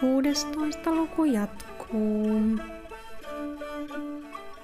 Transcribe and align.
16 0.00 0.94
luku 0.94 1.24
jatkuu. 1.24 2.58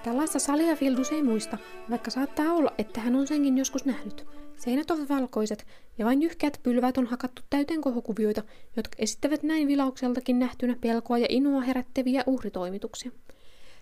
Tällaista 0.04 0.38
salia 0.38 0.76
Fildus 0.76 1.12
ei 1.12 1.22
muista, 1.22 1.58
vaikka 1.91 2.10
saattaa 2.10 2.53
olla, 2.53 2.73
että 2.79 3.00
hän 3.00 3.17
on 3.17 3.26
senkin 3.26 3.58
joskus 3.58 3.85
nähnyt. 3.85 4.27
Seinät 4.57 4.91
ovat 4.91 5.08
valkoiset, 5.08 5.67
ja 5.99 6.07
vain 6.07 6.23
jyhkeät 6.23 6.61
pylvät 6.63 6.99
on 6.99 7.07
hakattu 7.07 7.43
täyteen 7.51 7.81
kohokuvioita, 7.81 8.43
jotka 8.77 8.96
esittävät 8.98 9.43
näin 9.43 9.69
vilaukseltakin 9.69 10.39
nähtynä 10.39 10.77
pelkoa 10.80 11.19
ja 11.19 11.27
inua 11.29 11.61
herättäviä 11.61 12.23
uhritoimituksia. 12.27 13.11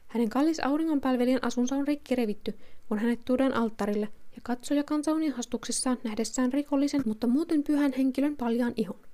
Hänen 0.07 0.29
kallis 0.29 0.61
auringonpalvelijan 0.61 1.45
asunsa 1.45 1.77
on 1.77 1.89
rikki 1.89 2.15
revitty, 2.15 2.55
kun 2.89 2.99
hänet 2.99 3.21
tuodaan 3.25 3.55
alttarille, 3.55 4.09
ja 4.37 4.41
katsoja 4.43 4.85
kansa 4.85 5.12
on 5.12 5.23
ihastuksessaan 5.23 5.99
nähdessään 6.05 6.53
rikollisen, 6.53 7.03
mutta 7.07 7.27
muuten 7.27 7.62
pyhän 7.62 7.93
henkilön 7.93 8.37
paljaan 8.37 8.73
ihon. 8.77 9.07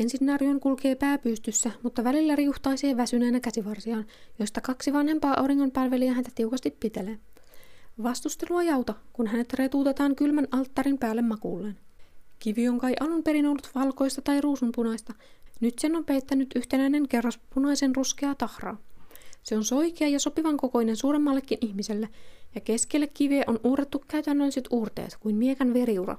Ensin 0.00 0.26
Narjon 0.26 0.60
kulkee 0.60 0.94
pääpystyssä, 0.94 1.70
mutta 1.82 2.04
välillä 2.04 2.36
riuhtaisee 2.36 2.96
väsyneenä 2.96 3.40
käsivarsiaan, 3.40 4.06
josta 4.38 4.60
kaksi 4.60 4.92
vanhempaa 4.92 5.40
auringonpalvelijaa 5.40 6.14
häntä 6.14 6.30
tiukasti 6.34 6.70
pitelee. 6.80 7.18
Vastustelua 8.02 8.62
jauta, 8.62 8.94
kun 9.12 9.26
hänet 9.26 9.52
retuutetaan 9.52 10.16
kylmän 10.16 10.48
alttarin 10.50 10.98
päälle 10.98 11.22
makuulleen. 11.22 11.78
Kivi 12.38 12.68
on 12.68 12.78
kai 12.78 12.94
alun 13.00 13.22
perin 13.22 13.46
ollut 13.46 13.70
valkoista 13.74 14.22
tai 14.22 14.40
ruusunpunaista. 14.40 15.14
Nyt 15.60 15.78
sen 15.78 15.96
on 15.96 16.04
peittänyt 16.04 16.50
yhtenäinen 16.56 17.08
kerras 17.08 17.40
punaisen 17.54 17.96
ruskea 17.96 18.34
tahraa. 18.34 18.76
Se 19.42 19.56
on 19.56 19.64
soikea 19.64 20.08
ja 20.08 20.20
sopivan 20.20 20.56
kokoinen 20.56 20.96
suuremmallekin 20.96 21.58
ihmiselle, 21.60 22.08
ja 22.54 22.60
keskelle 22.60 23.06
kiveä 23.06 23.44
on 23.46 23.60
uurattu 23.64 24.04
käytännölliset 24.08 24.64
uurteet 24.70 25.16
kuin 25.20 25.36
miekan 25.36 25.74
veriura. 25.74 26.18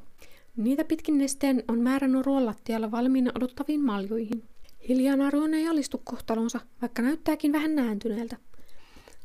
Niitä 0.58 0.84
pitkin 0.84 1.18
nesteen 1.18 1.64
on 1.68 1.80
määrä 1.80 2.08
norua 2.08 2.46
lattialla 2.46 2.92
valmiina 2.92 3.32
odottaviin 3.36 3.86
maljoihin. 3.86 4.44
Hiljaa 4.90 5.16
Naruon 5.16 5.54
ei 5.54 5.68
alistu 5.68 6.02
kohtalonsa, 6.04 6.60
vaikka 6.82 7.02
näyttääkin 7.02 7.52
vähän 7.52 7.76
nääntyneeltä. 7.76 8.38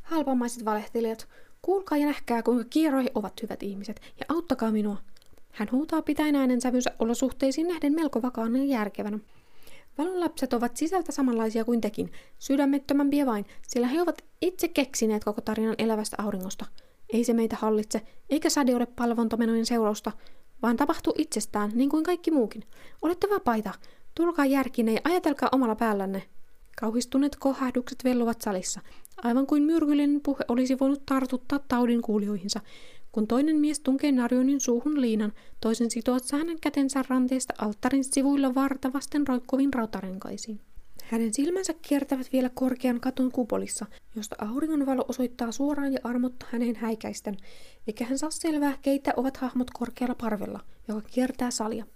Halpamaiset 0.03 0.65
valehtelijat, 0.65 1.29
kuulkaa 1.63 1.99
ja 1.99 2.07
nähkää, 2.07 2.43
kuinka 2.43 2.65
kierroihin 2.71 3.11
ovat 3.15 3.43
hyvät 3.43 3.63
ihmiset, 3.63 4.01
ja 4.21 4.27
auttakaa 4.29 4.71
minua. 4.71 4.97
Hän 5.53 5.69
huutaa 5.73 6.03
pitäen 6.03 6.37
äänensävynsä 6.37 6.91
olosuhteisiin 6.99 7.69
nähden 7.69 7.95
melko 7.95 8.23
vakaana 8.23 8.59
ja 8.59 8.65
järkevänä. 8.65 9.19
Valon 9.99 10.21
lapset 10.21 10.53
ovat 10.53 10.77
sisältä 10.77 11.13
samanlaisia 11.13 11.65
kuin 11.65 11.81
tekin, 11.81 12.13
sydämettömämpiä 12.39 13.27
vain, 13.27 13.47
sillä 13.69 13.87
he 13.87 14.03
ovat 14.03 14.25
itse 14.41 14.69
keksineet 14.69 15.25
koko 15.25 15.41
tarinan 15.41 15.75
elävästä 15.79 16.17
auringosta. 16.19 16.67
Ei 17.13 17.25
se 17.25 17.33
meitä 17.33 17.57
hallitse, 17.61 18.03
eikä 18.31 18.51
sade 18.51 18.77
ole 18.77 18.87
palvontamenojen 18.87 19.67
seurausta, 19.67 20.13
vaan 20.63 20.77
tapahtuu 20.77 21.15
itsestään, 21.19 21.71
niin 21.75 21.91
kuin 21.91 22.05
kaikki 22.05 22.31
muukin. 22.31 22.63
Olette 23.03 23.29
vapaita. 23.31 23.73
Tulkaa 24.15 24.47
järkine 24.47 24.93
ja 24.93 25.01
ajatelkaa 25.05 25.49
omalla 25.53 25.75
päällänne. 25.75 26.23
Kauhistuneet 26.81 27.37
kohahdukset 27.37 28.05
velluvat 28.05 28.41
salissa, 28.41 28.81
aivan 29.23 29.47
kuin 29.47 29.63
myrkyllinen 29.63 30.21
puhe 30.21 30.45
olisi 30.49 30.79
voinut 30.79 31.07
tartuttaa 31.07 31.61
taudin 31.69 32.03
kuulijoihinsa. 32.03 32.61
Kun 33.13 33.27
toinen 33.27 33.57
mies 33.57 33.81
tunkee 33.81 34.13
Narjonin 34.13 34.61
suuhun 34.61 35.01
liinan, 35.01 35.33
toisen 35.61 35.91
sitoat 35.91 36.23
hänen 36.33 36.61
kätensä 36.61 37.05
ranteesta 37.09 37.55
alttarin 37.59 38.05
sivuilla 38.05 38.55
vartavasten 38.55 39.27
roikkuviin 39.27 39.75
rautarenkaisiin. 39.75 40.61
Hänen 41.11 41.35
silmänsä 41.35 41.75
kiertävät 41.83 42.33
vielä 42.33 42.51
korkean 42.55 43.01
katon 43.01 43.33
kupolissa, 43.33 43.87
josta 44.17 44.37
auringonvalo 44.39 45.05
osoittaa 45.09 45.53
suoraan 45.53 45.93
ja 45.93 45.99
armotta 46.05 46.47
hänen 46.51 46.77
häikäisten, 46.77 47.37
eikä 47.87 48.05
hän 48.05 48.19
saa 48.19 48.31
selvää, 48.31 48.79
keitä 48.83 49.13
ovat 49.17 49.37
hahmot 49.37 49.71
korkealla 49.71 50.15
parvella, 50.15 50.61
joka 50.89 51.01
kiertää 51.01 51.51
salia. 51.51 51.87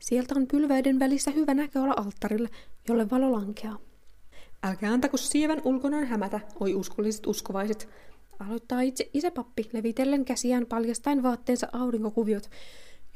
Sieltä 0.00 0.34
on 0.36 0.46
pylväiden 0.46 0.98
välissä 0.98 1.30
hyvä 1.30 1.54
näköala 1.54 1.94
alttarille, 1.96 2.48
jolle 2.88 3.10
valo 3.10 3.32
lankeaa. 3.32 3.78
Älkää 4.62 4.92
antako 4.92 5.16
sievän 5.16 5.62
ulkonaan 5.64 6.06
hämätä, 6.06 6.40
oi 6.60 6.74
uskolliset 6.74 7.26
uskovaiset. 7.26 7.88
Aloittaa 8.38 8.80
itse 8.80 9.10
isäpappi 9.12 9.70
levitellen 9.72 10.24
käsiään 10.24 10.66
paljastain 10.66 11.22
vaatteensa 11.22 11.68
aurinkokuviot, 11.72 12.50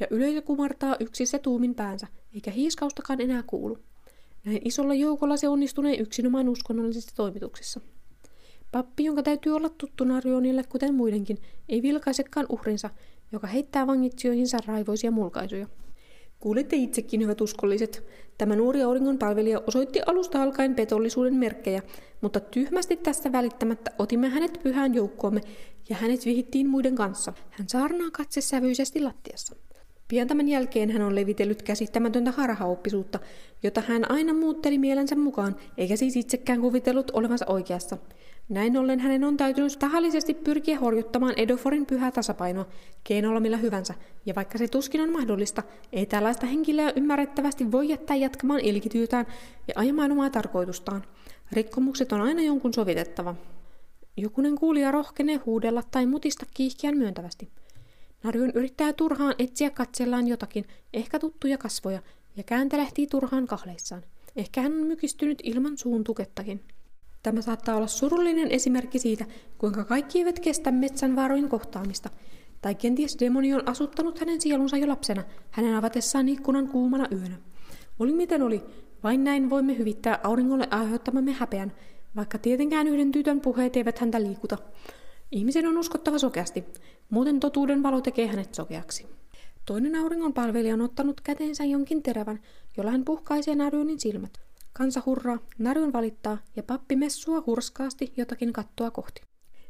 ja 0.01 0.07
yleisö 0.11 0.43
kumartaa 0.43 0.97
yksissä 1.01 1.39
tuumin 1.39 1.75
päänsä, 1.75 2.07
eikä 2.35 2.51
hiiskaustakaan 2.51 3.21
enää 3.21 3.43
kuulu. 3.43 3.79
Näin 4.49 4.61
isolla 4.65 4.95
joukolla 4.95 5.37
se 5.37 5.49
onnistuneen 5.49 6.01
yksinomaan 6.01 6.49
uskonnollisissa 6.49 7.17
toimituksissa. 7.17 7.81
Pappi, 8.73 9.05
jonka 9.05 9.23
täytyy 9.23 9.57
olla 9.57 9.69
tuttu 9.69 10.05
Narionille 10.05 10.65
kuten 10.69 10.95
muidenkin, 10.95 11.39
ei 11.69 11.83
vilkaisekaan 11.83 12.47
uhrinsa, 12.49 12.91
joka 13.33 13.47
heittää 13.47 13.87
vangitsijoihinsa 13.87 14.59
raivoisia 14.67 15.11
mulkaisuja. 15.11 15.67
Kuulette 16.41 16.77
itsekin, 16.77 17.23
hyvät 17.23 17.41
uskolliset. 17.41 18.07
Tämä 18.39 18.57
nuori 18.57 18.83
auringon 18.83 19.19
palvelija 19.19 19.63
osoitti 19.67 20.01
alusta 20.07 20.43
alkaen 20.43 20.75
petollisuuden 20.75 21.35
merkkejä, 21.35 21.83
mutta 22.21 22.41
tyhmästi 22.41 22.97
tästä 22.97 23.33
välittämättä 23.33 23.91
otimme 23.99 24.29
hänet 24.29 24.61
pyhään 24.63 24.95
joukkoomme 24.95 25.41
ja 25.89 25.97
hänet 25.97 26.25
vihittiin 26.25 26.69
muiden 26.69 26.95
kanssa. 26.95 27.33
Hän 27.51 27.69
saarnaa 27.69 28.11
katse 28.11 28.41
sävyisesti 28.41 29.01
lattiassa. 29.01 29.57
Pian 30.09 30.29
tämän 30.29 30.49
jälkeen 30.49 30.91
hän 30.91 31.03
on 31.03 31.15
levitellyt 31.15 31.63
käsittämätöntä 31.63 32.31
harhaoppisuutta, 32.31 33.19
jota 33.63 33.81
hän 33.81 34.11
aina 34.11 34.35
muutteli 34.35 34.79
mielensä 34.79 35.17
mukaan, 35.17 35.57
eikä 35.77 35.97
siis 35.97 36.17
itsekään 36.17 36.61
kuvitellut 36.61 37.11
olevansa 37.11 37.47
oikeassa. 37.49 37.99
Näin 38.49 38.77
ollen 38.77 39.01
hänen 39.01 39.25
on 39.25 39.37
täytynyt 39.37 39.79
tahallisesti 39.79 40.35
pyrkiä 40.35 40.79
horjuttamaan 40.79 41.35
Edoforin 41.37 41.87
pyhää 41.87 42.11
tasapainoa, 42.11 42.67
keinolla 43.05 43.41
millä 43.41 43.57
hyvänsä, 43.57 43.95
ja 44.27 44.35
vaikka 44.35 44.59
se 44.59 44.69
tuskin 44.69 45.01
on 45.01 45.13
mahdollista, 45.13 45.63
ei 45.93 46.07
tällaista 46.07 46.47
henkilöä 46.47 46.93
ymmärrettävästi 46.97 47.73
voi 47.73 47.89
jättää 47.89 48.17
jatkamaan 48.17 48.61
ilkityytään 48.61 49.27
ja 49.69 49.75
ajamaan 49.77 50.13
omaa 50.13 50.31
tarkoitustaan. 50.31 51.05
Rikkomukset 51.53 52.13
on 52.13 52.21
aina 52.21 52.43
jonkun 52.43 52.75
sovitettava. 52.75 53.35
Jokunen 54.17 54.57
kuulija 54.57 54.91
rohkenee 54.91 55.37
huudella 55.37 55.83
tai 55.91 56.07
mutista 56.07 56.47
kiihkeän 56.55 56.99
myöntävästi. 56.99 57.49
Narjun 58.23 58.53
yrittää 58.55 58.93
turhaan 58.93 59.35
etsiä 59.39 59.71
katsellaan 59.71 60.29
jotakin, 60.29 60.65
ehkä 60.93 61.19
tuttuja 61.19 61.59
kasvoja, 61.59 62.03
ja 62.37 62.43
kääntelehtii 62.43 63.07
turhaan 63.07 63.47
kahleissaan. 63.47 64.03
Ehkä 64.37 64.61
hän 64.63 64.73
on 64.73 64.87
mykistynyt 64.87 65.39
ilman 65.43 65.79
suun 65.79 66.05
tukettakin. 66.05 66.61
Tämä 67.23 67.43
saattaa 67.43 67.77
olla 67.77 67.87
surullinen 67.87 68.51
esimerkki 68.51 68.99
siitä, 68.99 69.25
kuinka 69.59 69.85
kaikki 69.85 70.19
eivät 70.19 70.41
kestä 70.41 70.71
metsän 70.71 71.17
vaaroin 71.17 71.49
kohtaamista. 71.49 72.11
Tai 72.63 72.75
kenties 72.75 73.17
demoni 73.21 73.55
on 73.55 73.69
asuttanut 73.69 74.21
hänen 74.21 74.41
sielunsa 74.41 74.77
jo 74.77 74.89
lapsena, 74.89 75.25
hänen 75.51 75.77
avatessaan 75.77 76.29
ikkunan 76.29 76.69
kuumana 76.69 77.09
yönä. 77.13 77.37
Oli 77.99 78.13
miten 78.13 78.43
oli, 78.43 78.63
vain 79.03 79.25
näin 79.25 79.51
voimme 79.51 79.79
hyvittää 79.79 80.19
auringolle 80.23 80.69
aiheuttamamme 80.71 81.33
häpeän, 81.33 81.73
vaikka 82.17 82.39
tietenkään 82.39 82.87
yhden 82.87 83.13
tytön 83.13 83.41
puheet 83.41 83.77
eivät 83.77 83.99
häntä 83.99 84.23
liikuta. 84.23 84.59
Ihmisen 85.33 85.67
on 85.67 85.79
uskottava 85.79 86.19
sokeasti, 86.19 86.65
muuten 87.11 87.41
totuuden 87.41 87.83
valo 87.83 88.01
tekee 88.01 88.27
hänet 88.27 88.55
sokeaksi. 88.55 89.07
Toinen 89.67 89.95
auringon 89.95 90.33
palvelija 90.33 90.75
on 90.75 90.81
ottanut 90.81 91.21
käteensä 91.21 91.65
jonkin 91.65 92.03
terävän, 92.03 92.41
jolla 92.77 92.91
hän 92.91 93.05
puhkaisee 93.05 93.55
Naryonin 93.55 94.01
silmät. 94.01 94.33
Kansa 94.73 95.03
hurraa, 95.07 95.39
Naryon 95.59 95.93
valittaa 95.93 96.39
ja 96.57 96.63
pappi 96.63 96.97
messua 96.97 97.43
hurskaasti 97.47 98.13
jotakin 98.17 98.53
kattoa 98.53 98.91
kohti. 98.91 99.21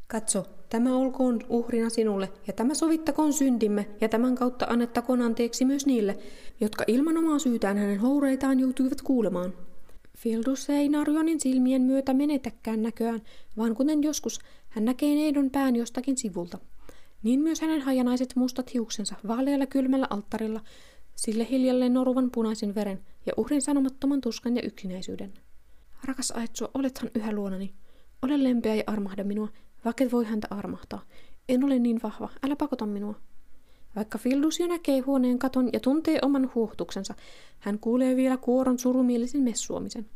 Katso, 0.07 0.47
tämä 0.69 0.97
olkoon 0.97 1.41
uhrina 1.49 1.91
sinulle, 1.91 2.33
ja 2.47 2.53
tämä 2.53 2.75
sovittakoon 2.75 3.33
syntimme, 3.33 3.89
ja 4.01 4.09
tämän 4.09 4.35
kautta 4.35 4.67
annettakoon 4.69 5.23
anteeksi 5.23 5.65
myös 5.65 5.87
niille, 5.87 6.19
jotka 6.61 6.85
ilman 6.87 7.17
omaa 7.17 7.39
syytään 7.39 7.79
hänen 7.79 8.01
houreitaan 8.01 8.61
joutuivat 8.61 9.03
kuulemaan. 9.03 9.53
Fildus 10.19 10.71
ei 10.71 10.89
Narjonin 10.89 11.41
silmien 11.41 11.83
myötä 11.83 12.15
menetäkään 12.15 12.83
näköään, 12.83 13.23
vaan 13.57 13.75
kuten 13.75 14.03
joskus 14.03 14.41
hän 14.69 14.85
näkee 14.85 15.15
neidon 15.15 15.51
pään 15.51 15.77
jostakin 15.77 16.19
sivulta. 16.19 16.59
Niin 17.23 17.41
myös 17.41 17.61
hänen 17.61 17.81
hajanaiset 17.81 18.37
mustat 18.37 18.75
hiuksensa 18.75 19.15
vaalealla 19.29 19.67
kylmällä 19.67 20.07
alttarilla, 20.11 20.61
sille 21.15 21.47
hiljalleen 21.51 21.95
noruvan 21.95 22.31
punaisen 22.31 22.75
veren 22.75 23.01
ja 23.27 23.33
uhrin 23.37 23.63
sanomattoman 23.63 24.21
tuskan 24.21 24.57
ja 24.57 24.63
yksinäisyyden. 24.63 25.35
Rakas 26.05 26.31
Aetsua, 26.31 26.71
olethan 26.75 27.11
yhä 27.15 27.33
luonani. 27.33 27.75
Ole 28.23 28.45
lempeä 28.45 28.75
ja 28.75 28.83
armahda 28.87 29.25
minua, 29.25 29.49
vaikka 29.85 30.05
voi 30.13 30.25
häntä 30.25 30.49
armahtaa. 30.51 31.03
En 31.49 31.65
ole 31.65 31.79
niin 31.79 32.01
vahva, 32.03 32.29
älä 32.43 32.57
pakota 32.57 32.87
minua. 32.87 33.15
Vaikka 33.97 34.19
Fildus 34.19 34.61
jo 34.61 34.67
näkee 34.67 35.01
huoneen 35.01 35.39
katon 35.39 35.71
ja 35.73 35.81
tuntee 35.81 36.19
oman 36.23 36.51
huohtuksensa, 36.55 37.15
hän 37.59 37.79
kuulee 37.79 38.17
vielä 38.17 38.37
kuoron 38.37 38.79
surumielisen 38.79 39.43
messuomisen. 39.43 40.07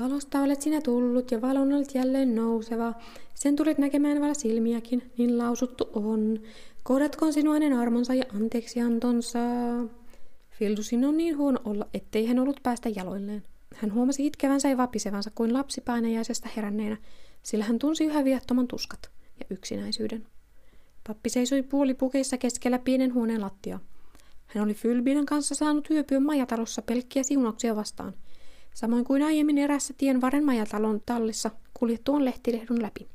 Valosta 0.00 0.40
olet 0.40 0.62
sinä 0.62 0.80
tullut 0.80 1.30
ja 1.30 1.40
valon 1.40 1.72
olet 1.72 1.94
jälleen 1.94 2.34
nouseva. 2.34 2.94
Sen 3.34 3.56
tulet 3.56 3.78
näkemään 3.78 4.20
vielä 4.20 4.34
silmiäkin, 4.34 5.10
niin 5.18 5.38
lausuttu 5.38 5.90
on. 5.92 6.40
Kohdatkoon 6.82 7.32
sinua 7.32 7.54
hänen 7.54 7.72
armonsa 7.72 8.14
ja 8.14 8.24
anteeksiantonsa. 8.34 9.38
Fildusin 10.50 11.04
on 11.04 11.16
niin 11.16 11.36
huono 11.36 11.58
olla, 11.64 11.86
ettei 11.94 12.26
hän 12.26 12.38
ollut 12.38 12.60
päästä 12.62 12.88
jaloilleen. 12.96 13.42
Hän 13.74 13.94
huomasi 13.94 14.26
itkevänsä 14.26 14.68
ja 14.68 14.76
vapisevansa 14.76 15.30
kuin 15.34 15.52
lapsi 15.52 15.80
painajaisesta 15.80 16.48
heränneenä, 16.56 16.96
sillä 17.42 17.64
hän 17.64 17.78
tunsi 17.78 18.04
yhä 18.04 18.24
viattoman 18.24 18.68
tuskat 18.68 19.10
ja 19.40 19.46
yksinäisyyden. 19.50 20.26
Pappi 21.06 21.28
seisoi 21.28 21.62
puolipukeissa 21.62 22.38
keskellä 22.38 22.78
pienen 22.78 23.14
huoneen 23.14 23.40
lattia. 23.40 23.80
Hän 24.46 24.64
oli 24.64 24.74
Fylbinen 24.74 25.26
kanssa 25.26 25.54
saanut 25.54 25.90
hyöpyä 25.90 26.20
majatalossa 26.20 26.82
pelkkiä 26.82 27.22
siunauksia 27.22 27.76
vastaan. 27.76 28.14
Samoin 28.76 29.04
kuin 29.04 29.22
aiemmin 29.22 29.58
erässä 29.58 29.94
tien 29.98 30.20
varen 30.20 30.44
majatalon 30.44 31.00
tallissa 31.06 31.50
kuljettuun 31.74 32.24
lehtilehdun 32.24 32.82
läpi. 32.82 33.08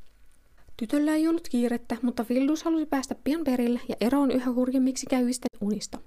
Tytöllä 0.76 1.14
ei 1.14 1.28
ollut 1.28 1.48
kiirettä, 1.48 1.96
mutta 2.02 2.26
Vildus 2.28 2.62
halusi 2.62 2.86
päästä 2.86 3.14
pian 3.14 3.44
perille 3.44 3.80
ja 3.88 3.96
eroon 4.00 4.30
yhä 4.30 4.52
hurjemmiksi 4.52 5.06
käyvistä 5.10 5.46
unista. 5.60 5.98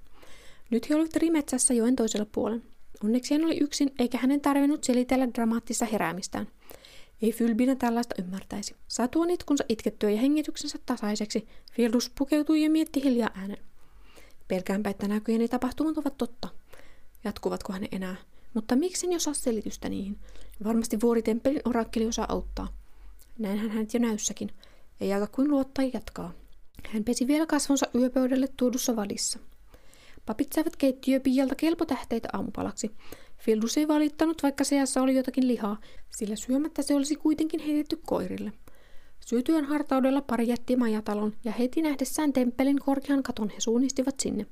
Nyt 0.70 0.90
he 0.90 0.94
olivat 0.94 1.16
rimetsässä 1.16 1.74
joen 1.74 1.96
toisella 1.96 2.26
puolella. 2.32 2.62
Onneksi 3.04 3.34
hän 3.34 3.44
oli 3.44 3.58
yksin, 3.58 3.92
eikä 3.98 4.18
hänen 4.18 4.40
tarvinnut 4.40 4.84
selitellä 4.84 5.28
dramaattista 5.34 5.84
heräämistään. 5.84 6.48
Ei 7.22 7.32
Fylbinä 7.32 7.74
tällaista 7.74 8.14
ymmärtäisi. 8.18 8.74
Satuan 8.88 9.30
itkunsa 9.30 9.64
itkettyä 9.68 10.10
ja 10.10 10.20
hengityksensä 10.20 10.78
tasaiseksi, 10.86 11.48
Fildus 11.72 12.12
pukeutui 12.18 12.62
ja 12.62 12.70
mietti 12.70 13.04
hiljaa 13.04 13.30
äänen. 13.34 13.58
Pelkäänpä, 14.48 14.90
että 14.90 15.08
näköjeni 15.08 15.48
tapahtumat 15.48 15.98
ovat 15.98 16.18
totta. 16.18 16.48
Jatkuvatko 17.24 17.72
hän 17.72 17.88
enää? 17.92 18.16
Mutta 18.54 18.76
miksen 18.76 19.12
jo 19.12 19.18
saa 19.18 19.34
selitystä 19.34 19.88
niihin? 19.88 20.18
Varmasti 20.64 21.00
vuoritemppelin 21.00 21.60
orakkeli 21.64 22.06
osaa 22.06 22.26
auttaa. 22.28 22.68
Näinhän 23.38 23.70
hänet 23.70 23.94
jo 23.94 24.00
näyssäkin. 24.00 24.50
Ei 25.00 25.12
aika 25.12 25.26
kuin 25.26 25.50
luottaa 25.50 25.84
jatkaa. 25.92 26.32
Hän 26.88 27.04
pesi 27.04 27.26
vielä 27.26 27.46
kasvonsa 27.46 27.86
yöpöydälle 27.94 28.48
tuodussa 28.56 28.96
vadissa. 28.96 29.38
Papit 30.26 30.52
saivat 30.52 30.76
keittiöpiialta 30.76 31.54
kelpotähteitä 31.54 32.28
aamupalaksi. 32.32 32.90
Fildus 33.38 33.78
ei 33.78 33.88
valittanut, 33.88 34.42
vaikka 34.42 34.64
seassa 34.64 35.02
oli 35.02 35.14
jotakin 35.14 35.48
lihaa, 35.48 35.80
sillä 36.10 36.36
syömättä 36.36 36.82
se 36.82 36.94
olisi 36.94 37.16
kuitenkin 37.16 37.60
heitetty 37.60 38.00
koirille. 38.06 38.52
Syötyön 39.26 39.64
hartaudella 39.64 40.22
pari 40.22 40.48
jätti 40.48 40.76
majatalon 40.76 41.32
ja 41.44 41.52
heti 41.52 41.82
nähdessään 41.82 42.32
temppelin 42.32 42.78
korkean 42.78 43.22
katon 43.22 43.48
he 43.48 43.60
suunnistivat 43.60 44.20
sinne. 44.20 44.46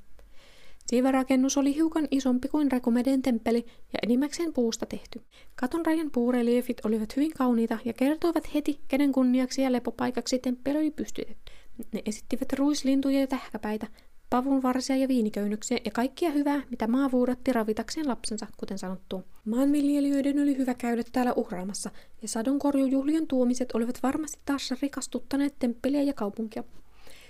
Siivarakennus 0.86 1.56
oli 1.56 1.74
hiukan 1.74 2.08
isompi 2.10 2.48
kuin 2.48 2.72
Rekomeden 2.72 3.22
temppeli 3.22 3.66
ja 3.92 3.98
enimmäkseen 4.02 4.52
puusta 4.52 4.86
tehty. 4.86 5.22
Katon 5.56 5.86
rajan 5.86 6.10
puureliefit 6.10 6.84
olivat 6.84 7.16
hyvin 7.16 7.32
kauniita 7.32 7.78
ja 7.84 7.92
kertoivat 7.92 8.54
heti, 8.54 8.80
kenen 8.88 9.12
kunniaksi 9.12 9.62
ja 9.62 9.72
lepopaikaksi 9.72 10.38
temppeli 10.38 10.78
oli 10.78 10.90
pystytetty. 10.90 11.52
Ne 11.92 12.02
esittivät 12.06 12.52
ruislintuja 12.52 13.20
ja 13.20 13.26
tähkäpäitä, 13.26 13.86
pavun 14.30 14.62
varsia 14.62 14.96
ja 14.96 15.08
viiniköynnöksiä 15.08 15.78
ja 15.84 15.90
kaikkia 15.90 16.30
hyvää, 16.30 16.62
mitä 16.70 16.86
maa 16.86 17.10
vuudatti 17.10 17.52
ravitakseen 17.52 18.08
lapsensa, 18.08 18.46
kuten 18.56 18.78
sanottu. 18.78 19.24
Maanviljelijöiden 19.44 20.42
oli 20.42 20.58
hyvä 20.58 20.74
käydä 20.74 21.02
täällä 21.12 21.32
uhraamassa, 21.32 21.90
ja 22.22 22.28
sadonkorjujuhlien 22.28 23.26
tuomiset 23.26 23.72
olivat 23.72 24.02
varmasti 24.02 24.38
taas 24.44 24.74
rikastuttaneet 24.82 25.54
temppeliä 25.58 26.02
ja 26.02 26.14
kaupunkia. 26.14 26.64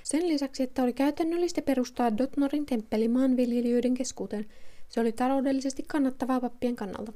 Sen 0.05 0.29
lisäksi, 0.29 0.63
että 0.63 0.83
oli 0.83 0.93
käytännöllistä 0.93 1.63
perustaa 1.63 2.19
Dotnorin 2.19 2.67
temppeli 2.67 3.09
maanviljelijöiden 3.09 3.95
keskuuteen, 3.95 4.47
se 4.89 5.01
oli 5.01 5.13
taloudellisesti 5.13 5.85
kannattavaa 5.89 6.41
pappien 6.41 6.77
kannalta. 6.77 7.13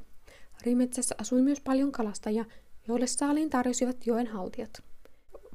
Rimetsässä 0.63 1.15
asui 1.19 1.43
myös 1.43 1.61
paljon 1.61 1.93
kalastajia, 1.93 2.45
joille 2.89 3.07
saaliin 3.07 3.51
tarjosivat 3.51 4.07
joen 4.07 4.27
haltijat. 4.27 4.83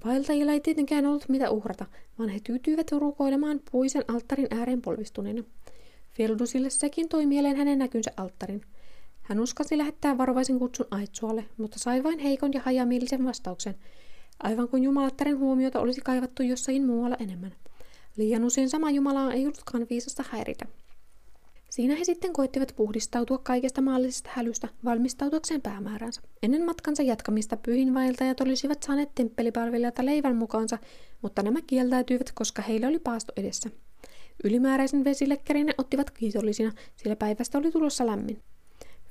Vaeltajilla 0.05 0.51
ei 0.51 0.59
tietenkään 0.59 1.05
ollut 1.05 1.29
mitä 1.29 1.49
uhrata, 1.49 1.85
vaan 2.19 2.29
he 2.29 2.39
tyytyivät 2.43 2.91
rukoilemaan 2.91 3.61
puisen 3.71 4.03
alttarin 4.07 4.47
ääreen 4.51 4.81
polvistuneena. 4.81 5.43
Fieldusille 6.11 6.69
sekin 6.69 7.09
toi 7.09 7.25
mieleen 7.25 7.57
hänen 7.57 7.79
näkynsä 7.79 8.11
alttarin. 8.17 8.61
Hän 9.21 9.39
uskasi 9.39 9.77
lähettää 9.77 10.17
varovaisen 10.17 10.59
kutsun 10.59 10.87
Aitsualle, 10.91 11.45
mutta 11.57 11.79
sai 11.79 12.03
vain 12.03 12.19
heikon 12.19 12.53
ja 12.53 12.61
hajamielisen 12.61 13.25
vastauksen, 13.25 13.75
aivan 14.39 14.69
kuin 14.69 14.83
jumalattaren 14.83 15.37
huomiota 15.37 15.79
olisi 15.79 16.01
kaivattu 16.01 16.43
jossain 16.43 16.85
muualla 16.85 17.15
enemmän. 17.19 17.55
Liian 18.17 18.43
usein 18.43 18.69
sama 18.69 18.91
Jumalaa 18.91 19.33
ei 19.33 19.45
ollutkaan 19.45 19.87
viisasta 19.89 20.23
häiritä. 20.29 20.65
Siinä 21.69 21.95
he 21.95 22.03
sitten 22.03 22.33
koittivat 22.33 22.73
puhdistautua 22.75 23.37
kaikesta 23.37 23.81
maallisesta 23.81 24.29
hälystä 24.33 24.67
valmistautuakseen 24.85 25.61
päämääränsä. 25.61 26.21
Ennen 26.43 26.65
matkansa 26.65 27.03
jatkamista 27.03 27.57
pyhinvaeltajat 27.57 28.41
olisivat 28.41 28.83
saaneet 28.83 29.09
temppelipalvelijalta 29.15 30.05
leivän 30.05 30.35
mukaansa, 30.35 30.77
mutta 31.21 31.43
nämä 31.43 31.59
kieltäytyivät, 31.67 32.31
koska 32.31 32.61
heillä 32.61 32.87
oli 32.87 32.99
paasto 32.99 33.33
edessä. 33.37 33.69
Ylimääräisen 34.43 35.03
vesilekkärin 35.03 35.65
ne 35.65 35.73
ottivat 35.77 36.11
kiitollisina, 36.11 36.71
sillä 36.95 37.15
päivästä 37.15 37.57
oli 37.57 37.71
tulossa 37.71 38.05
lämmin. 38.05 38.41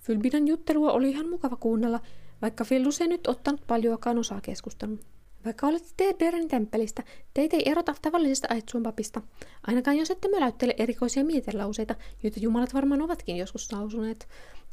Fylbinan 0.00 0.48
juttelua 0.48 0.92
oli 0.92 1.10
ihan 1.10 1.28
mukava 1.28 1.56
kuunnella, 1.56 2.00
vaikka 2.42 2.64
Fillus 2.64 3.00
ei 3.00 3.08
nyt 3.08 3.26
ottanut 3.26 3.60
paljoakaan 3.66 4.18
osaa 4.18 4.40
keskustelun. 4.40 5.00
Vaikka 5.44 5.66
olette 5.66 5.88
Teeberin 5.96 6.48
temppelistä, 6.48 7.02
teitä 7.34 7.56
ei 7.56 7.70
erota 7.70 7.94
tavallisesta 8.02 8.48
Aitsuun 8.50 8.82
papista, 8.82 9.22
ainakaan 9.66 9.96
jos 9.96 10.10
ette 10.10 10.28
möläyttele 10.28 10.74
erikoisia 10.78 11.24
mietelauseita, 11.24 11.94
joita 12.22 12.40
jumalat 12.40 12.74
varmaan 12.74 13.02
ovatkin 13.02 13.36
joskus 13.36 13.72
lausuneet. 13.72 14.28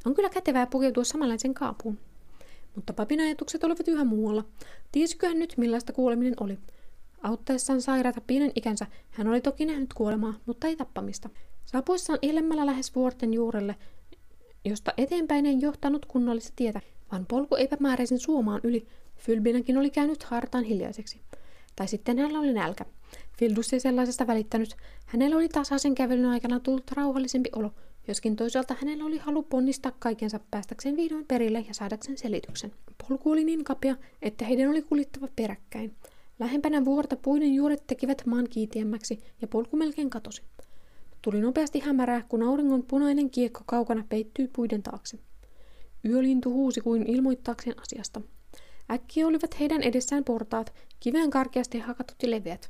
On 0.06 0.14
kyllä 0.16 0.30
kätevää 0.30 0.68
pukeutua 0.68 1.04
samanlaisen 1.04 1.54
kaapuun. 1.54 2.00
Mutta 2.76 2.94
papin 2.94 3.20
ajatukset 3.20 3.64
olivat 3.64 3.88
yhä 3.88 4.04
muualla. 4.04 4.44
Tiesiköhän 4.92 5.40
nyt, 5.40 5.54
millaista 5.58 5.94
kuoleminen 5.94 6.34
oli. 6.40 6.58
Auttaessaan 7.24 7.82
sairaata 7.82 8.22
pienen 8.22 8.52
ikänsä, 8.56 8.88
hän 9.12 9.28
oli 9.28 9.42
toki 9.42 9.66
nähnyt 9.66 9.94
kuolemaa, 9.94 10.34
mutta 10.46 10.68
ei 10.68 10.76
tappamista. 10.76 11.30
Saapuessaan 11.66 12.20
ilemmällä 12.22 12.66
lähes 12.66 12.96
vuorten 12.96 13.34
juurelle, 13.34 13.76
josta 14.66 14.94
eteenpäin 14.98 15.46
ei 15.46 15.58
johtanut 15.62 16.06
kunnollista 16.06 16.54
tietä, 16.56 16.82
vaan 17.12 17.26
polku 17.26 17.56
epämääräisen 17.56 18.20
suomaan 18.20 18.62
yli, 18.64 18.88
Fylbinäkin 19.18 19.78
oli 19.78 19.90
käynyt 19.90 20.24
hartaan 20.24 20.64
hiljaiseksi. 20.64 21.22
Tai 21.76 21.88
sitten 21.88 22.18
hänellä 22.18 22.40
oli 22.40 22.54
nälkä. 22.54 22.86
Fildus 23.38 23.74
ei 23.74 23.80
sellaisesta 23.80 24.28
välittänyt. 24.28 24.76
Hänellä 25.06 25.36
oli 25.36 25.50
tasaisen 25.50 25.96
kävelyn 25.96 26.26
aikana 26.26 26.60
tullut 26.60 26.92
rauhallisempi 26.92 27.50
olo, 27.56 27.72
joskin 28.08 28.36
toisaalta 28.36 28.76
hänellä 28.82 29.06
oli 29.06 29.18
halu 29.18 29.44
ponnistaa 29.44 29.92
kaikensa 30.00 30.40
päästäkseen 30.52 30.98
vihdoin 30.98 31.26
perille 31.26 31.66
ja 31.68 31.74
saadakseen 31.74 32.18
selityksen. 32.18 32.72
Polku 33.08 33.32
oli 33.32 33.44
niin 33.44 33.64
kapea, 33.64 33.96
että 34.22 34.46
heidän 34.46 34.70
oli 34.70 34.82
kuljettava 34.82 35.28
peräkkäin. 35.36 35.96
Lähempänä 36.40 36.86
vuorta 36.86 37.16
puiden 37.16 37.54
juuret 37.54 37.88
tekivät 37.88 38.26
maan 38.26 38.48
kiitiemmäksi 38.50 39.20
ja 39.42 39.48
polku 39.48 39.78
melkein 39.78 40.10
katosi. 40.10 40.42
Tuli 41.22 41.42
nopeasti 41.42 41.80
hämärää, 41.80 42.26
kun 42.30 42.44
auringon 42.44 42.84
punainen 42.84 43.30
kiekko 43.30 43.62
kaukana 43.66 44.04
peittyi 44.10 44.48
puiden 44.48 44.84
taakse. 44.84 45.20
Yölintu 46.06 46.54
huusi 46.54 46.82
kuin 46.82 47.10
ilmoittaakseen 47.10 47.80
asiasta. 47.82 48.22
Äkkiä 48.92 49.28
olivat 49.28 49.60
heidän 49.60 49.82
edessään 49.82 50.24
portaat, 50.24 50.74
kiveen 51.00 51.30
karkeasti 51.30 51.80
hakatut 51.80 52.24
ja 52.24 52.32
leveät. 52.32 52.70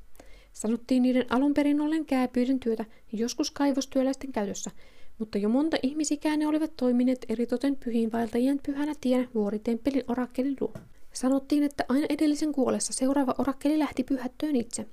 Sanottiin 0.54 1.04
niiden 1.04 1.26
alun 1.30 1.54
perin 1.54 1.82
ollen 1.82 2.06
kääpyiden 2.06 2.60
työtä 2.60 2.86
joskus 3.12 3.52
kaivostyöläisten 3.52 4.32
käytössä, 4.32 4.72
mutta 5.20 5.38
jo 5.38 5.50
monta 5.50 5.78
ihmisikään 5.84 6.40
ne 6.40 6.48
olivat 6.48 6.76
toimineet 6.78 7.26
eritoten 7.30 7.76
pyhiinvaeltajien 7.76 8.60
pyhänä 8.66 8.94
tienä 9.02 9.28
vuoritemppelin 9.36 10.04
orakkelin 10.08 10.56
luo. 10.62 10.74
Sanottiin, 11.14 11.64
että 11.64 11.86
aina 11.90 12.06
edellisen 12.10 12.52
kuolessa 12.52 12.94
seuraava 12.94 13.36
orakkeli 13.38 13.80
lähti 13.80 14.04
pyhättöön 14.04 14.56
itse. 14.56 14.86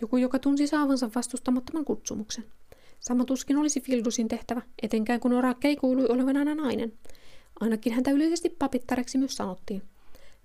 Joku, 0.00 0.16
joka 0.16 0.38
tunsi 0.38 0.66
saavansa 0.66 1.10
vastustamattoman 1.14 1.84
kutsumuksen. 1.84 2.44
Sama 3.00 3.24
tuskin 3.24 3.56
olisi 3.56 3.80
Fildusin 3.80 4.28
tehtävä, 4.28 4.62
etenkään 4.82 5.20
kun 5.20 5.32
orakkeli 5.32 5.76
kuului 5.76 6.06
olevan 6.08 6.36
aina 6.36 6.54
nainen. 6.54 6.92
Ainakin 7.60 7.92
häntä 7.92 8.10
yleisesti 8.10 8.50
papittareksi 8.50 9.18
myös 9.18 9.36
sanottiin. 9.36 9.82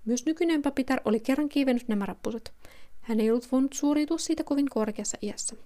Myös 0.04 0.26
nykyinen 0.26 0.62
papitar 0.62 1.00
oli 1.04 1.20
kerran 1.20 1.48
kiivennyt 1.48 1.88
nämä 1.88 2.06
rappuset. 2.06 2.52
Hän 3.00 3.20
ei 3.20 3.30
ollut 3.30 3.52
voinut 3.52 3.72
suoriutua 3.72 4.18
siitä 4.18 4.44
kovin 4.44 4.68
korkeassa 4.68 5.18
iässä. 5.22 5.56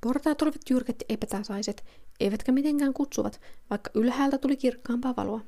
Portaat 0.00 0.42
olivat 0.42 0.70
jyrkät 0.70 0.96
ja 1.00 1.14
epätasaiset, 1.14 1.84
eivätkä 2.20 2.52
mitenkään 2.52 2.92
kutsuvat, 2.94 3.40
vaikka 3.70 3.90
ylhäältä 3.94 4.38
tuli 4.38 4.56
kirkkaampaa 4.56 5.14
valoa. 5.16 5.40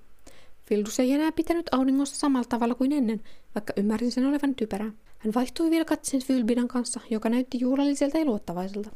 Fildus 0.63 1.01
ei 1.01 1.13
enää 1.13 1.33
pitänyt 1.33 1.67
auringossa 1.73 2.17
samalla 2.17 2.49
tavalla 2.49 2.75
kuin 2.75 2.93
ennen, 2.93 3.21
vaikka 3.55 3.73
ymmärsin 3.77 4.13
sen 4.13 4.27
olevan 4.27 4.55
typerää. 4.55 4.93
Hän 5.19 5.35
vaihtui 5.35 5.71
vielä 5.71 5.85
katsen 5.85 6.23
Fylbidan 6.23 6.69
kanssa, 6.69 7.01
joka 7.11 7.29
näytti 7.29 7.61
juhlalliselta 7.61 8.19
ja 8.19 8.25
luottavaiselta. 8.25 8.91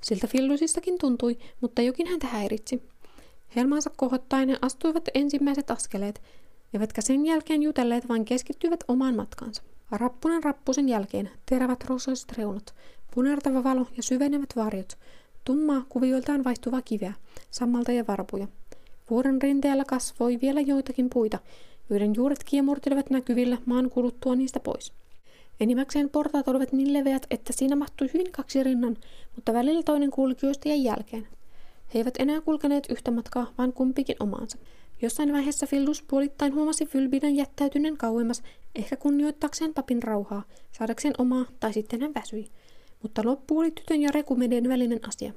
Siltä 0.00 0.26
Fildusistakin 0.26 0.98
tuntui, 0.98 1.38
mutta 1.60 1.82
jokin 1.82 2.06
häntä 2.06 2.26
häiritsi. 2.26 2.82
Helmaansa 3.56 3.90
kohottaen 3.96 4.48
he 4.48 4.58
astuivat 4.62 5.08
ensimmäiset 5.14 5.70
askeleet, 5.70 6.22
eivätkä 6.74 7.02
sen 7.02 7.26
jälkeen 7.26 7.62
jutelleet, 7.62 8.08
vaan 8.08 8.24
keskittyivät 8.24 8.84
omaan 8.88 9.16
matkaansa. 9.16 9.62
Rappunen 9.90 10.44
rappusen 10.44 10.88
jälkeen 10.88 11.30
terävät 11.46 11.84
rosoiset 11.84 12.32
reunat, 12.32 12.74
punertava 13.14 13.64
valo 13.64 13.86
ja 13.96 14.02
syvenevät 14.02 14.56
varjot, 14.56 14.98
tummaa 15.44 15.86
kuvioiltaan 15.88 16.44
vaihtuvaa 16.44 16.82
kiveä, 16.82 17.12
sammalta 17.50 17.92
ja 17.92 18.04
varpuja. 18.08 18.48
Vuoren 19.10 19.42
rinteellä 19.42 19.84
kasvoi 19.84 20.38
vielä 20.42 20.60
joitakin 20.60 21.10
puita, 21.10 21.38
joiden 21.90 22.14
juuret 22.14 22.44
kiemurtelivat 22.44 23.10
näkyvillä 23.10 23.58
maan 23.66 23.90
kuluttua 23.90 24.34
niistä 24.34 24.60
pois. 24.60 24.92
Enimmäkseen 25.60 26.10
portaat 26.10 26.48
olivat 26.48 26.72
niin 26.72 26.92
leveät, 26.92 27.26
että 27.30 27.52
siinä 27.52 27.76
mahtui 27.76 28.10
hyvin 28.14 28.32
kaksi 28.32 28.62
rinnan, 28.62 28.96
mutta 29.36 29.52
välillä 29.52 29.82
toinen 29.82 30.10
kulkijoista 30.10 30.68
jälkeen. 30.68 31.28
He 31.94 31.98
eivät 31.98 32.14
enää 32.18 32.40
kulkeneet 32.40 32.86
yhtä 32.90 33.10
matkaa, 33.10 33.52
vaan 33.58 33.72
kumpikin 33.72 34.16
omaansa. 34.20 34.58
Jossain 35.02 35.32
vaiheessa 35.32 35.66
Fildus 35.66 36.02
puolittain 36.02 36.54
huomasi 36.54 36.86
Fylbidan 36.86 37.36
jättäytyneen 37.36 37.96
kauemmas, 37.96 38.42
ehkä 38.74 38.96
kunnioittakseen 38.96 39.74
papin 39.74 40.02
rauhaa, 40.02 40.42
saadakseen 40.72 41.14
omaa, 41.18 41.44
tai 41.60 41.72
sitten 41.72 42.00
hän 42.00 42.14
väsyi. 42.14 42.50
Mutta 43.02 43.22
loppu 43.24 43.58
oli 43.58 43.70
tytön 43.70 44.00
ja 44.00 44.10
Rekumeden 44.14 44.68
välinen 44.68 45.00
asia. 45.08 45.32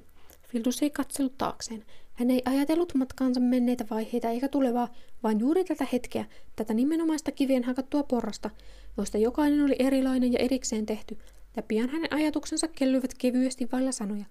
Fildus 0.47 0.83
ei 0.83 0.89
katsellut 0.89 1.37
taakseen. 1.37 1.83
Hän 2.13 2.31
ei 2.31 2.41
ajatellut 2.45 2.93
matkaansa 2.95 3.39
menneitä 3.39 3.85
vaiheita 3.89 4.29
eikä 4.29 4.47
tulevaa, 4.47 4.93
vaan 5.23 5.39
juuri 5.39 5.63
tätä 5.63 5.87
hetkeä, 5.93 6.25
tätä 6.55 6.73
nimenomaista 6.73 7.31
kivien 7.31 7.63
hakattua 7.63 8.03
porrasta, 8.03 8.49
joista 8.97 9.17
jokainen 9.17 9.61
oli 9.65 9.75
erilainen 9.79 10.33
ja 10.33 10.39
erikseen 10.39 10.85
tehty, 10.85 11.17
ja 11.55 11.63
pian 11.63 11.89
hänen 11.89 12.13
ajatuksensa 12.13 12.67
kellyivät 12.67 13.13
kevyesti 13.17 13.69
vailla 13.71 13.91
sanoja. 13.91 14.25